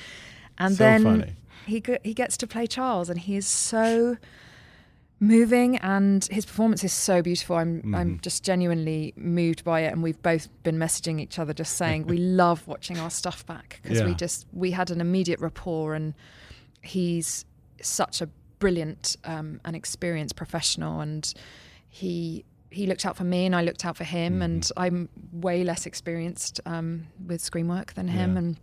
And 0.57 0.75
So 0.75 0.83
then 0.83 1.03
funny. 1.03 1.33
He 1.65 1.79
go- 1.79 1.97
he 2.03 2.13
gets 2.13 2.37
to 2.37 2.47
play 2.47 2.67
Charles, 2.67 3.09
and 3.09 3.19
he 3.19 3.35
is 3.35 3.47
so 3.47 4.17
moving 5.19 5.77
and 5.77 6.25
his 6.25 6.45
performance 6.45 6.83
is 6.83 6.91
so 6.91 7.21
beautiful 7.21 7.55
i'm 7.55 7.77
Mm-hmm. 7.77 7.95
i'm 7.95 8.19
just 8.19 8.43
genuinely 8.43 9.13
moved 9.15 9.63
by 9.63 9.79
it 9.81 9.93
and 9.93 10.03
we've 10.03 10.21
both 10.21 10.49
been 10.63 10.77
messaging 10.77 11.21
each 11.21 11.39
other 11.39 11.53
just 11.53 11.77
saying 11.77 12.05
we 12.05 12.17
love 12.43 12.67
watching 12.67 12.99
our 12.99 13.09
stuff 13.09 13.45
back 13.45 13.79
because 13.81 14.03
we 14.03 14.13
just 14.13 14.45
we 14.51 14.71
had 14.71 14.91
an 14.91 14.99
immediate 14.99 15.39
rapport 15.39 15.93
and 15.93 16.13
he's 16.81 17.45
such 17.81 18.21
a 18.21 18.27
brilliant 18.59 19.15
um, 19.23 19.61
and 19.63 19.73
experienced 19.75 20.35
professional 20.35 20.99
and 20.99 21.33
he 21.87 22.43
he 22.69 22.85
looked 22.85 23.05
out 23.05 23.15
for 23.15 23.23
me 23.23 23.45
and 23.45 23.55
I 23.55 23.61
looked 23.63 23.85
out 23.85 23.95
for 23.95 24.03
him 24.03 24.33
Mm-hmm. 24.33 24.41
and 24.41 24.69
I'm 24.75 25.09
way 25.31 25.63
less 25.63 25.85
experienced 25.85 26.59
um, 26.65 27.07
with 27.25 27.39
screen 27.39 27.69
work 27.69 27.93
than 27.93 28.09
him 28.09 28.33
Yeah. 28.33 28.37
and 28.39 28.57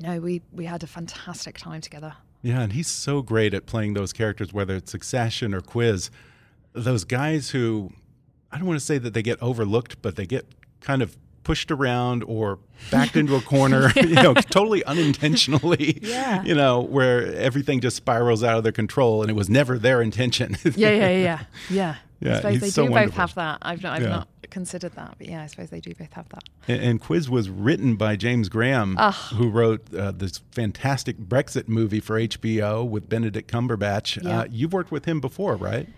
no 0.00 0.20
we 0.20 0.42
we 0.52 0.66
had 0.66 0.82
a 0.82 0.86
fantastic 0.86 1.56
time 1.56 1.80
together 1.80 2.14
Yeah, 2.42 2.60
and 2.60 2.72
he's 2.72 2.88
so 2.88 3.22
great 3.22 3.52
at 3.54 3.66
playing 3.66 3.94
those 3.94 4.12
characters, 4.12 4.52
whether 4.52 4.76
it's 4.76 4.90
Succession 4.90 5.52
or 5.54 5.60
Quiz. 5.60 6.10
Those 6.72 7.04
guys 7.04 7.50
who, 7.50 7.92
I 8.52 8.58
don't 8.58 8.66
want 8.66 8.78
to 8.78 8.84
say 8.84 8.98
that 8.98 9.12
they 9.14 9.22
get 9.22 9.42
overlooked, 9.42 10.00
but 10.02 10.16
they 10.16 10.26
get 10.26 10.46
kind 10.80 11.02
of 11.02 11.16
pushed 11.42 11.70
around 11.70 12.22
or 12.24 12.58
backed 12.90 13.16
into 13.16 13.34
a 13.34 13.40
corner, 13.40 13.90
you 13.96 14.14
know, 14.14 14.34
totally 14.34 14.84
unintentionally. 14.84 15.98
Yeah. 16.02 16.42
You 16.44 16.54
know, 16.54 16.80
where 16.82 17.34
everything 17.34 17.80
just 17.80 17.96
spirals 17.96 18.44
out 18.44 18.58
of 18.58 18.62
their 18.62 18.72
control, 18.72 19.22
and 19.22 19.30
it 19.30 19.34
was 19.34 19.48
never 19.48 19.78
their 19.78 20.00
intention. 20.02 20.56
yeah 20.76 20.90
yeah 20.90 21.10
yeah 21.10 21.40
yeah 21.70 21.96
Yeah, 22.20 22.32
I 22.32 22.36
suppose 22.36 22.60
they 22.60 22.70
so 22.70 22.86
do 22.88 22.94
both 22.94 23.14
have 23.14 23.34
that 23.36 23.58
I've 23.62 23.82
not, 23.82 23.96
I've 23.96 24.02
Yeah. 24.02 24.08
not 24.08 24.28
considered 24.50 24.92
that 24.94 25.14
but 25.18 25.28
yeah 25.28 25.42
I 25.42 25.46
suppose 25.46 25.70
they 25.70 25.80
do 25.80 25.94
both 25.94 26.12
have 26.14 26.28
that 26.30 26.42
And, 26.66 26.82
and 26.82 27.00
Quiz 27.00 27.28
was 27.30 27.48
written 27.48 27.96
by 27.96 28.16
James 28.16 28.48
Graham, 28.48 28.96
Ugh. 28.98 29.14
who 29.34 29.48
wrote 29.50 29.94
uh, 29.94 30.10
this 30.12 30.38
fantastic 30.50 31.16
Brexit 31.18 31.68
movie 31.68 32.00
for 32.00 32.18
HBO 32.20 32.88
with 32.88 33.08
Benedict 33.08 33.50
Cumberbatch. 33.50 34.22
Yeah. 34.22 34.40
Uh, 34.40 34.44
you've 34.50 34.72
worked 34.72 34.90
with 34.90 35.04
him 35.04 35.20
before, 35.20 35.54
right? 35.56 35.88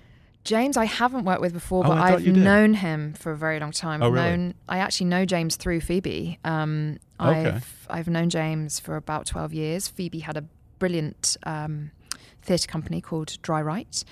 James, 0.43 0.77
I 0.79 0.87
haven't 0.87 1.25
worked 1.25 1.43
with 1.43 1.53
before, 1.53 1.85
Oh, 1.85 1.89
but 1.91 1.99
I've 1.99 2.27
known 2.27 2.73
him 2.75 3.13
for 3.13 3.31
a 3.33 3.37
very 3.37 3.61
long 3.61 3.73
time. 3.73 4.03
Oh, 4.03 4.09
really? 4.09 4.31
known, 4.31 4.55
I 4.69 4.79
actually 4.79 5.07
know 5.09 5.25
James 5.27 5.57
through 5.57 5.81
Phoebe. 5.83 6.39
Um, 6.45 6.99
Okay. 7.21 7.51
I've 7.51 7.87
I've 7.91 8.09
known 8.09 8.31
James 8.31 8.81
for 8.81 8.97
about 8.97 9.27
twelve 9.27 9.53
years. 9.53 9.89
Phoebe 9.89 10.21
had 10.21 10.39
a 10.39 10.45
brilliant 10.79 11.37
um, 11.45 11.91
theatre 12.43 12.69
company 12.69 13.01
called 13.01 13.29
DryWrite, 13.43 14.05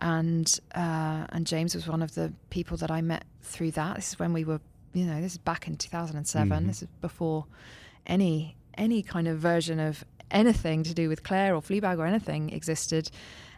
and 0.00 0.60
uh, 0.74 1.26
and 1.30 1.46
James 1.46 1.74
was 1.74 1.88
one 1.88 2.02
of 2.02 2.14
the 2.14 2.32
people 2.50 2.76
that 2.78 2.90
I 2.90 3.00
met 3.00 3.24
through 3.42 3.72
that. 3.72 3.96
This 3.96 4.12
is 4.12 4.18
when 4.18 4.32
we 4.32 4.44
were, 4.44 4.60
you 4.92 5.04
know, 5.04 5.20
this 5.20 5.32
is 5.32 5.38
back 5.38 5.66
in 5.66 5.76
2007. 5.76 6.48
Mm-hmm. 6.48 6.66
This 6.66 6.82
is 6.82 6.88
before 7.00 7.46
any 8.06 8.56
any 8.74 9.02
kind 9.02 9.28
of 9.28 9.38
version 9.38 9.80
of 9.80 10.04
anything 10.30 10.82
to 10.82 10.94
do 10.94 11.08
with 11.08 11.22
Claire 11.22 11.54
or 11.54 11.62
Fleabag 11.62 11.98
or 11.98 12.06
anything 12.06 12.50
existed, 12.50 13.10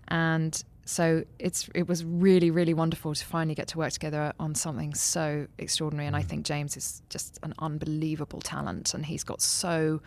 and 0.09 0.62
so 0.85 1.25
it's 1.38 1.69
it 1.75 1.87
was 1.87 2.05
really 2.05 2.51
really 2.51 2.73
wonderful 2.73 3.14
to 3.14 3.25
finally 3.25 3.55
get 3.55 3.69
to 3.69 3.79
work 3.79 3.93
together 3.93 4.33
on 4.38 4.55
something 4.55 4.95
so 4.95 5.47
extraordinary. 5.59 6.07
And 6.07 6.17
I 6.17 6.23
think 6.23 6.47
James 6.47 6.77
is 6.77 7.03
just 7.09 7.38
an 7.43 7.55
unbelievable 7.59 8.41
talent, 8.41 8.95
and 8.95 9.05
he's 9.05 9.25
got 9.25 9.43
so 9.43 10.01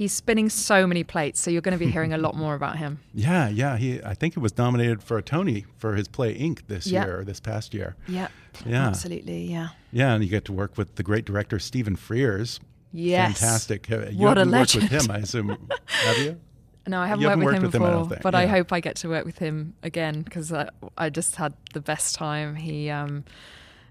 he's 0.00 0.12
spinning 0.14 0.48
so 0.48 0.86
many 0.86 1.04
plates. 1.04 1.38
So 1.40 1.50
you're 1.50 1.60
going 1.68 1.78
to 1.78 1.84
be 1.86 1.90
hearing 1.90 2.14
a 2.14 2.18
lot 2.18 2.34
more 2.34 2.54
about 2.54 2.76
him. 2.78 3.00
Yeah, 3.14 3.48
yeah. 3.50 3.76
He, 3.76 4.02
I 4.02 4.14
think 4.14 4.32
he 4.34 4.40
was 4.40 4.56
nominated 4.56 5.02
for 5.02 5.18
a 5.18 5.22
Tony 5.22 5.66
for 5.76 5.94
his 5.94 6.08
play 6.08 6.32
Ink 6.32 6.66
this 6.68 6.86
Yeah. 6.86 7.04
year 7.04 7.18
or 7.20 7.24
this 7.24 7.38
past 7.40 7.74
year. 7.74 7.96
Yeah, 8.08 8.28
Yeah. 8.64 8.86
absolutely, 8.88 9.42
yeah. 9.44 9.68
Yeah, 9.92 10.14
and 10.14 10.24
you 10.24 10.30
get 10.30 10.44
to 10.46 10.52
work 10.54 10.78
with 10.78 10.94
the 10.94 11.02
great 11.02 11.26
director 11.26 11.58
Stephen 11.58 11.96
Frears. 11.96 12.60
Yes. 12.92 13.38
fantastic. 13.38 13.88
You 13.90 13.96
What 14.26 14.38
a 14.38 14.40
haven't 14.40 14.58
worked 14.58 14.74
with 14.74 14.90
legend. 14.90 15.10
him, 15.10 15.16
I 15.16 15.18
assume. 15.18 15.48
Have 16.06 16.18
you? 16.18 16.40
No, 16.86 16.98
I 17.00 17.06
haven't 17.06 17.24
worked 17.24 17.38
haven't 17.38 17.44
with 17.44 17.54
him 17.54 17.60
worked 17.60 17.62
with 17.62 17.74
him, 17.74 17.82
I 17.82 17.86
before, 17.86 18.00
don't 18.00 18.08
think. 18.08 18.22
but 18.22 18.34
I 18.34 18.46
hope 18.46 18.72
I 18.72 18.80
get 18.80 18.96
to 19.02 19.08
work 19.10 19.26
with 19.26 19.38
him 19.38 19.74
again 19.82 20.22
because 20.22 20.50
I, 20.50 20.70
I 20.96 21.10
just 21.10 21.36
had 21.36 21.52
the 21.74 21.80
best 21.80 22.14
time. 22.14 22.56
He, 22.56 22.88
um, 22.88 23.24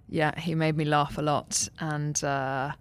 yeah, 0.10 0.38
he 0.39 0.56
made 0.56 0.76
me 0.76 0.86
laugh 0.86 1.17
a 1.19 1.22
lot, 1.22 1.69
and 1.80 2.22
uh, 2.24 2.72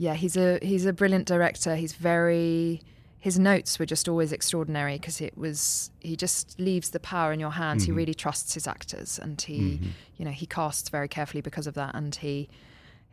yeah, 0.00 0.14
he's 0.14 0.34
a 0.34 0.58
he's 0.62 0.86
a 0.86 0.94
brilliant 0.94 1.26
director. 1.26 1.76
He's 1.76 1.92
very 1.92 2.80
his 3.18 3.38
notes 3.38 3.78
were 3.78 3.84
just 3.84 4.08
always 4.08 4.32
extraordinary 4.32 4.94
because 4.96 5.20
it 5.20 5.36
was 5.36 5.90
he 6.00 6.16
just 6.16 6.58
leaves 6.58 6.88
the 6.90 7.00
power 7.00 7.34
in 7.34 7.38
your 7.38 7.50
hands. 7.50 7.82
Mm-hmm. 7.82 7.92
He 7.92 7.96
really 7.98 8.14
trusts 8.14 8.54
his 8.54 8.66
actors, 8.66 9.18
and 9.18 9.38
he 9.42 9.78
you 10.16 10.24
know 10.24 10.30
he 10.30 10.46
casts 10.46 10.88
very 10.88 11.06
carefully 11.06 11.42
because 11.42 11.66
of 11.66 11.74
that, 11.74 11.94
and 11.94 12.14
he 12.14 12.48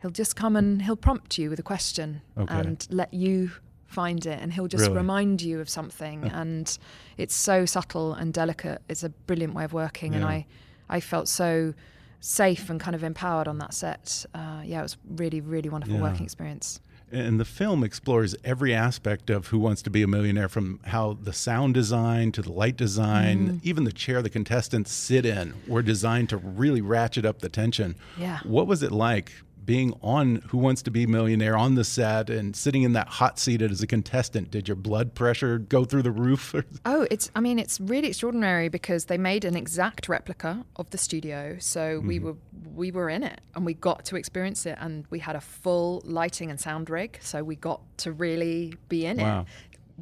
he'll 0.00 0.10
just 0.10 0.34
come 0.34 0.56
and 0.56 0.80
he'll 0.80 0.96
prompt 0.96 1.36
you 1.36 1.50
with 1.50 1.58
a 1.58 1.62
question 1.62 2.22
Okay. 2.38 2.54
and 2.54 2.86
let 2.90 3.12
you 3.12 3.50
find 3.84 4.24
it 4.26 4.38
and 4.40 4.52
he'll 4.52 4.68
just 4.68 4.84
Really? 4.84 4.96
remind 4.96 5.42
you 5.42 5.60
of 5.60 5.68
something 5.68 6.24
and 6.40 6.78
it's 7.16 7.34
so 7.34 7.66
subtle 7.66 8.12
and 8.14 8.32
delicate 8.32 8.80
it's 8.88 9.02
a 9.02 9.08
brilliant 9.08 9.54
way 9.54 9.64
of 9.64 9.72
working 9.72 10.14
and 10.14 10.24
i 10.26 10.46
i 10.90 11.00
felt 11.00 11.26
so 11.26 11.72
safe 12.20 12.68
and 12.70 12.80
kind 12.80 12.94
of 12.96 13.02
empowered 13.04 13.46
on 13.48 13.58
that 13.58 13.72
set 13.74 14.26
uh, 14.34 14.60
yeah 14.64 14.80
it 14.80 14.82
was 14.82 14.96
really 15.08 15.40
really 15.40 15.68
wonderful 15.68 15.96
Yeah. 15.96 16.02
working 16.02 16.24
experience 16.24 16.80
And 17.10 17.40
the 17.40 17.46
film 17.46 17.82
explores 17.84 18.36
every 18.44 18.74
aspect 18.74 19.30
of 19.30 19.46
Who 19.46 19.58
Wants 19.58 19.80
to 19.82 19.90
Be 19.90 20.02
a 20.02 20.06
Millionaire 20.06 20.48
from 20.50 20.78
how 20.84 21.16
the 21.28 21.32
sound 21.32 21.72
design 21.72 22.32
to 22.32 22.42
the 22.42 22.52
light 22.52 22.76
design, 22.76 23.38
Mm-hmm. 23.38 23.58
even 23.70 23.84
the 23.84 23.92
chair 23.92 24.20
the 24.20 24.28
contestants 24.28 24.92
sit 24.92 25.24
in 25.24 25.54
were 25.66 25.80
designed 25.82 26.28
to 26.28 26.36
really 26.36 26.82
ratchet 26.82 27.24
up 27.24 27.38
the 27.38 27.48
tension. 27.48 27.96
Yeah. 28.18 28.40
What 28.44 28.66
was 28.66 28.82
it 28.82 28.92
like 28.92 29.32
being 29.68 29.92
on 30.02 30.36
Who 30.48 30.56
Wants 30.56 30.80
to 30.84 30.90
Be 30.90 31.02
a 31.04 31.06
Millionaire 31.06 31.54
on 31.54 31.74
the 31.74 31.84
set 31.84 32.30
and 32.30 32.56
sitting 32.56 32.84
in 32.84 32.94
that 32.94 33.06
hot 33.06 33.38
seat 33.38 33.60
as 33.60 33.82
a 33.82 33.86
contestant? 33.86 34.50
Did 34.50 34.66
your 34.66 34.76
blood 34.76 35.14
pressure 35.14 35.58
go 35.58 35.84
through 35.84 36.02
the 36.04 36.10
roof? 36.10 36.54
Oh, 36.86 37.06
it's 37.10 37.30
I 37.36 37.40
mean 37.40 37.58
it's 37.58 37.78
really 37.78 38.08
extraordinary 38.08 38.70
because 38.70 39.04
they 39.06 39.18
made 39.18 39.44
an 39.44 39.56
exact 39.56 40.08
replica 40.08 40.64
of 40.76 40.88
the 40.88 40.96
studio. 40.98 41.56
So 41.60 41.98
Mm-hmm. 41.98 42.08
we 42.08 42.18
were 42.18 42.34
we 42.74 42.90
were 42.90 43.10
in 43.10 43.22
it 43.22 43.40
and 43.54 43.66
we 43.66 43.74
got 43.74 44.06
to 44.06 44.16
experience 44.16 44.64
it 44.64 44.78
and 44.80 45.04
we 45.10 45.18
had 45.18 45.36
a 45.36 45.40
full 45.40 46.00
lighting 46.04 46.48
and 46.50 46.58
sound 46.58 46.88
rig. 46.88 47.18
So 47.20 47.44
we 47.44 47.54
got 47.56 47.80
to 47.98 48.12
really 48.12 48.72
be 48.88 49.04
in 49.04 49.18
Wow. 49.18 49.40
it. 49.42 49.46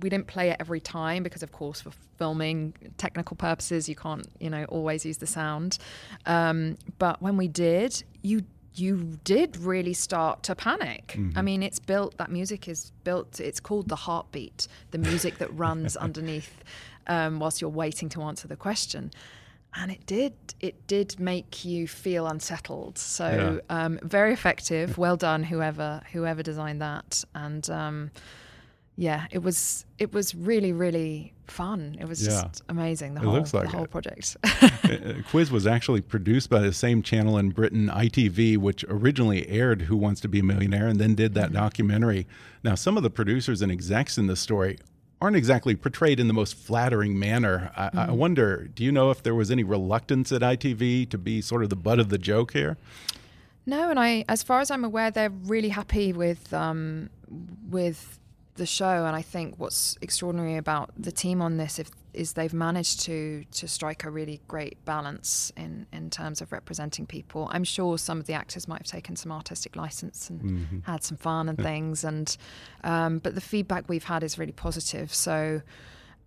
We 0.01 0.11
didn't 0.11 0.29
play 0.29 0.51
it 0.51 0.59
every 0.61 0.81
time 0.81 1.25
because 1.25 1.43
of 1.43 1.51
course 1.51 1.81
for 1.81 1.91
filming 2.19 2.75
technical 2.99 3.37
purposes 3.37 3.89
you 3.89 3.97
can't, 3.97 4.27
you 4.39 4.51
know, 4.51 4.65
always 4.67 5.05
use 5.05 5.17
the 5.17 5.27
sound. 5.27 5.79
Um, 6.25 6.77
but 6.99 7.21
when 7.21 7.37
we 7.37 7.49
did, 7.49 8.05
you 8.23 8.43
you 8.79 9.19
did 9.25 9.57
really 9.57 9.95
start 9.95 10.43
to 10.45 10.55
panic. 10.55 11.19
I 11.37 11.43
mean, 11.43 11.63
it's 11.63 11.79
built, 11.79 12.17
that 12.19 12.31
music 12.31 12.69
is 12.69 12.93
built, 13.05 13.41
it's 13.41 13.61
called 13.61 13.89
the 13.89 13.97
heartbeat, 13.97 14.69
the 14.91 14.99
music 14.99 15.39
that 15.39 15.53
runs 15.57 15.97
underneath 15.97 16.63
um, 17.07 17.39
whilst 17.41 17.61
you're 17.61 17.71
waiting 17.71 18.09
to 18.11 18.23
answer 18.23 18.49
the 18.49 18.57
question. 18.57 19.11
And 19.75 19.91
it 19.91 20.07
did, 20.07 20.33
it 20.61 20.87
did 20.87 21.21
make 21.21 21.65
you 21.65 21.87
feel 21.87 22.27
unsettled. 22.27 22.97
So 22.99 23.61
um, 23.69 23.99
very 24.03 24.33
effective. 24.33 24.97
Well 24.97 25.17
done, 25.19 25.43
whoever 25.43 26.01
whoever 26.13 26.43
designed 26.43 26.81
that. 26.81 27.23
And 27.35 27.69
um, 27.69 28.11
yeah, 28.97 29.27
it 29.31 29.43
was 29.43 29.85
it 29.99 30.13
was 30.13 30.35
really 30.35 30.73
really 30.73 31.33
fun. 31.47 31.97
It 32.01 32.09
was 32.09 32.27
Yeah. 32.27 32.43
just 32.43 32.63
amazing. 32.69 33.15
The 33.15 33.21
It 33.21 33.25
whole 33.25 33.35
looks 33.35 33.55
like 33.55 33.65
the 33.71 33.77
whole 33.77 33.85
it. 33.85 33.91
project. 33.91 34.37
Uh, 34.87 35.21
Quiz 35.31 35.51
was 35.51 35.67
actually 35.67 36.01
produced 36.01 36.49
by 36.49 36.61
the 36.61 36.73
same 36.73 37.03
channel 37.03 37.39
in 37.39 37.51
Britain, 37.51 37.89
ITV, 37.89 38.57
which 38.57 38.85
originally 38.89 39.49
aired 39.49 39.83
Who 39.83 39.97
Wants 39.97 40.21
to 40.23 40.29
Be 40.29 40.39
a 40.41 40.43
Millionaire 40.45 40.87
and 40.87 41.01
then 41.01 41.15
did 41.17 41.35
that 41.35 41.53
documentary. 41.53 42.27
Now, 42.63 42.75
some 42.77 42.97
of 42.97 43.03
the 43.03 43.11
producers 43.11 43.63
and 43.63 43.71
execs 43.73 44.17
in 44.17 44.27
the 44.29 44.37
story 44.37 44.79
aren't 45.21 45.37
exactly 45.37 45.75
portrayed 45.75 46.21
in 46.21 46.29
the 46.29 46.35
most 46.35 46.55
flattering 46.57 47.19
manner. 47.19 47.71
I, 47.77 47.91
I 47.95 48.11
wonder, 48.13 48.69
do 48.75 48.85
you 48.85 48.93
know 48.93 49.11
if 49.11 49.23
there 49.23 49.35
was 49.35 49.51
any 49.51 49.65
reluctance 49.65 50.31
at 50.31 50.41
ITV 50.43 51.09
to 51.11 51.19
be 51.19 51.41
sort 51.41 51.63
of 51.65 51.69
the 51.71 51.77
butt 51.77 51.99
of 51.99 52.09
the 52.09 52.19
joke 52.19 52.53
here? 52.53 52.77
No, 53.67 53.91
and 53.91 53.99
I, 53.99 54.25
as 54.29 54.43
far 54.45 54.61
as 54.61 54.71
I'm 54.71 54.85
aware, 54.85 55.11
they're 55.11 55.31
really 55.31 55.71
happy 55.71 56.13
with 56.13 56.53
um, 56.55 57.11
with 57.69 58.19
the 58.57 58.67
show. 58.67 59.05
And 59.07 59.15
I 59.15 59.23
think 59.23 59.55
what's 59.59 59.97
extraordinary 60.01 60.57
about 60.57 60.91
the 60.97 61.13
team 61.13 61.41
on 61.43 61.57
this 61.57 61.79
if, 61.79 61.91
is 62.13 62.33
they've 62.33 62.53
managed 62.55 63.01
to 63.01 63.45
to 63.53 63.69
strike 63.69 64.05
a 64.05 64.11
really 64.11 64.41
great 64.49 64.83
balance 64.85 65.53
in 65.57 65.87
in 65.93 66.11
terms 66.11 66.41
of 66.41 66.53
representing 66.53 67.07
people. 67.07 67.49
I'm 67.51 67.65
sure 67.65 67.99
some 67.99 68.19
of 68.19 68.27
the 68.27 68.33
actors 68.33 68.67
might 68.67 68.79
have 68.79 68.87
taken 68.87 69.17
some 69.17 69.33
artistic 69.33 69.77
license 69.77 70.31
and 70.31 70.83
had 70.85 71.05
some 71.05 71.17
fun 71.17 71.49
and 71.49 71.59
things. 71.59 72.05
And 72.05 72.37
um, 72.85 73.19
but 73.19 73.35
the 73.35 73.41
feedback 73.41 73.89
we've 73.89 74.05
had 74.05 74.23
is 74.23 74.39
really 74.39 74.53
positive. 74.53 75.13
So 75.15 75.63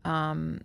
um, 0.06 0.62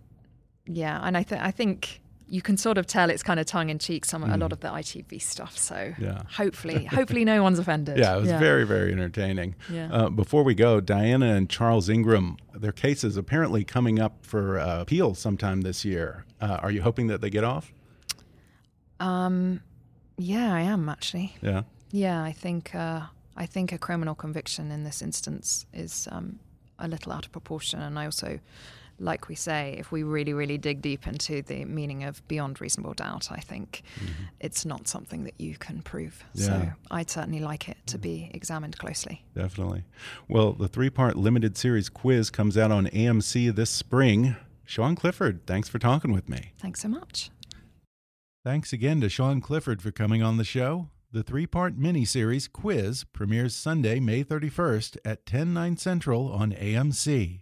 yeah, 0.65 0.99
and 1.03 1.17
I 1.17 1.23
think 1.23 1.41
I 1.41 1.51
think. 1.51 2.01
You 2.27 2.41
can 2.41 2.57
sort 2.57 2.77
of 2.77 2.87
tell 2.87 3.09
it's 3.11 3.21
kind 3.23 3.39
of 3.39 3.45
tongue 3.45 3.69
in 3.69 3.77
cheek 3.79 4.03
some 4.05 4.23
a 4.23 4.35
lot 4.37 4.51
of 4.51 4.59
the 4.61 4.67
ITV 4.69 5.21
stuff. 5.21 5.57
So 5.57 5.93
Yeah. 5.99 6.23
hopefully, 6.37 6.85
hopefully 6.85 7.23
no 7.23 7.43
one's 7.43 7.59
offended. 7.59 7.97
Yeah, 7.99 8.17
it 8.17 8.21
was 8.21 8.31
very, 8.31 8.65
very 8.65 8.91
entertaining. 8.91 9.53
Yeah. 9.69 9.91
Uh, 9.91 10.09
before 10.09 10.43
we 10.43 10.55
go, 10.55 10.81
Diana 10.81 11.33
and 11.35 11.47
Charles 11.49 11.87
Ingram, 11.87 12.37
their 12.53 12.71
case 12.71 13.03
is 13.03 13.15
apparently 13.15 13.63
coming 13.63 13.99
up 13.99 14.25
for 14.25 14.59
uh, 14.59 14.81
appeal 14.81 15.13
sometime 15.13 15.61
this 15.61 15.85
year. 15.85 16.25
Uh, 16.41 16.57
are 16.63 16.71
you 16.71 16.81
hoping 16.81 17.07
that 17.07 17.21
they 17.21 17.29
get 17.29 17.43
off? 17.43 17.71
Um, 18.99 19.61
Yeah, 20.17 20.53
I 20.53 20.61
am 20.61 20.89
actually. 20.89 21.35
Yeah. 21.41 21.63
Yeah, 21.91 22.23
I 22.23 22.31
think 22.31 22.73
uh, 22.73 23.01
I 23.37 23.45
think 23.45 23.71
a 23.71 23.77
criminal 23.77 24.15
conviction 24.15 24.71
in 24.71 24.83
this 24.83 25.01
instance 25.01 25.65
is 25.73 26.07
um, 26.11 26.39
a 26.79 26.87
little 26.87 27.11
out 27.11 27.25
of 27.25 27.31
proportion, 27.31 27.81
and 27.81 27.99
I 27.99 28.05
also, 28.05 28.39
like 28.99 29.27
we 29.27 29.35
say, 29.35 29.75
if 29.77 29.91
we 29.91 30.03
really, 30.03 30.33
really 30.33 30.57
dig 30.57 30.81
deep 30.81 31.07
into 31.07 31.41
the 31.41 31.65
meaning 31.65 32.03
of 32.03 32.25
beyond 32.27 32.61
reasonable 32.61 32.93
doubt, 32.93 33.31
I 33.31 33.39
think 33.39 33.83
mm-hmm. 33.95 34.23
it's 34.39 34.65
not 34.65 34.87
something 34.87 35.23
that 35.25 35.35
you 35.37 35.57
can 35.57 35.81
prove. 35.81 36.23
So 36.33 36.69
I'd 36.91 37.09
certainly 37.09 37.39
like 37.39 37.67
it 37.69 37.77
to 37.87 37.97
be 37.97 38.31
examined 38.33 38.77
closely. 38.77 39.23
Definitely. 39.35 39.83
Well, 40.29 40.53
the 40.53 40.67
three 40.67 40.89
part 40.89 41.15
limited 41.15 41.57
series 41.57 41.89
quiz 41.89 42.29
comes 42.29 42.57
out 42.57 42.71
on 42.71 42.87
AMC 42.87 43.55
this 43.55 43.69
spring. 43.69 44.35
Sian 44.65 44.95
Clifford, 44.95 45.45
thanks 45.45 45.69
for 45.69 45.77
talking 45.77 46.11
with 46.11 46.27
me. 46.27 46.53
Thanks 46.59 46.81
so 46.81 46.87
much. 46.87 47.29
Thanks 48.43 48.73
again 48.73 49.01
to 49.01 49.09
Sian 49.09 49.41
Clifford 49.41 49.81
for 49.81 49.91
coming 49.91 50.21
on 50.21 50.37
the 50.37 50.43
show. 50.43 50.89
The 51.11 51.23
three 51.23 51.47
part 51.47 51.79
miniseries 51.79 52.51
Quiz 52.51 53.05
premieres 53.05 53.55
Sunday, 53.55 53.99
May 53.99 54.23
31st 54.23 54.97
at 55.05 55.25
10, 55.25 55.53
9 55.53 55.77
central 55.77 56.31
on 56.31 56.51
AMC. 56.51 57.41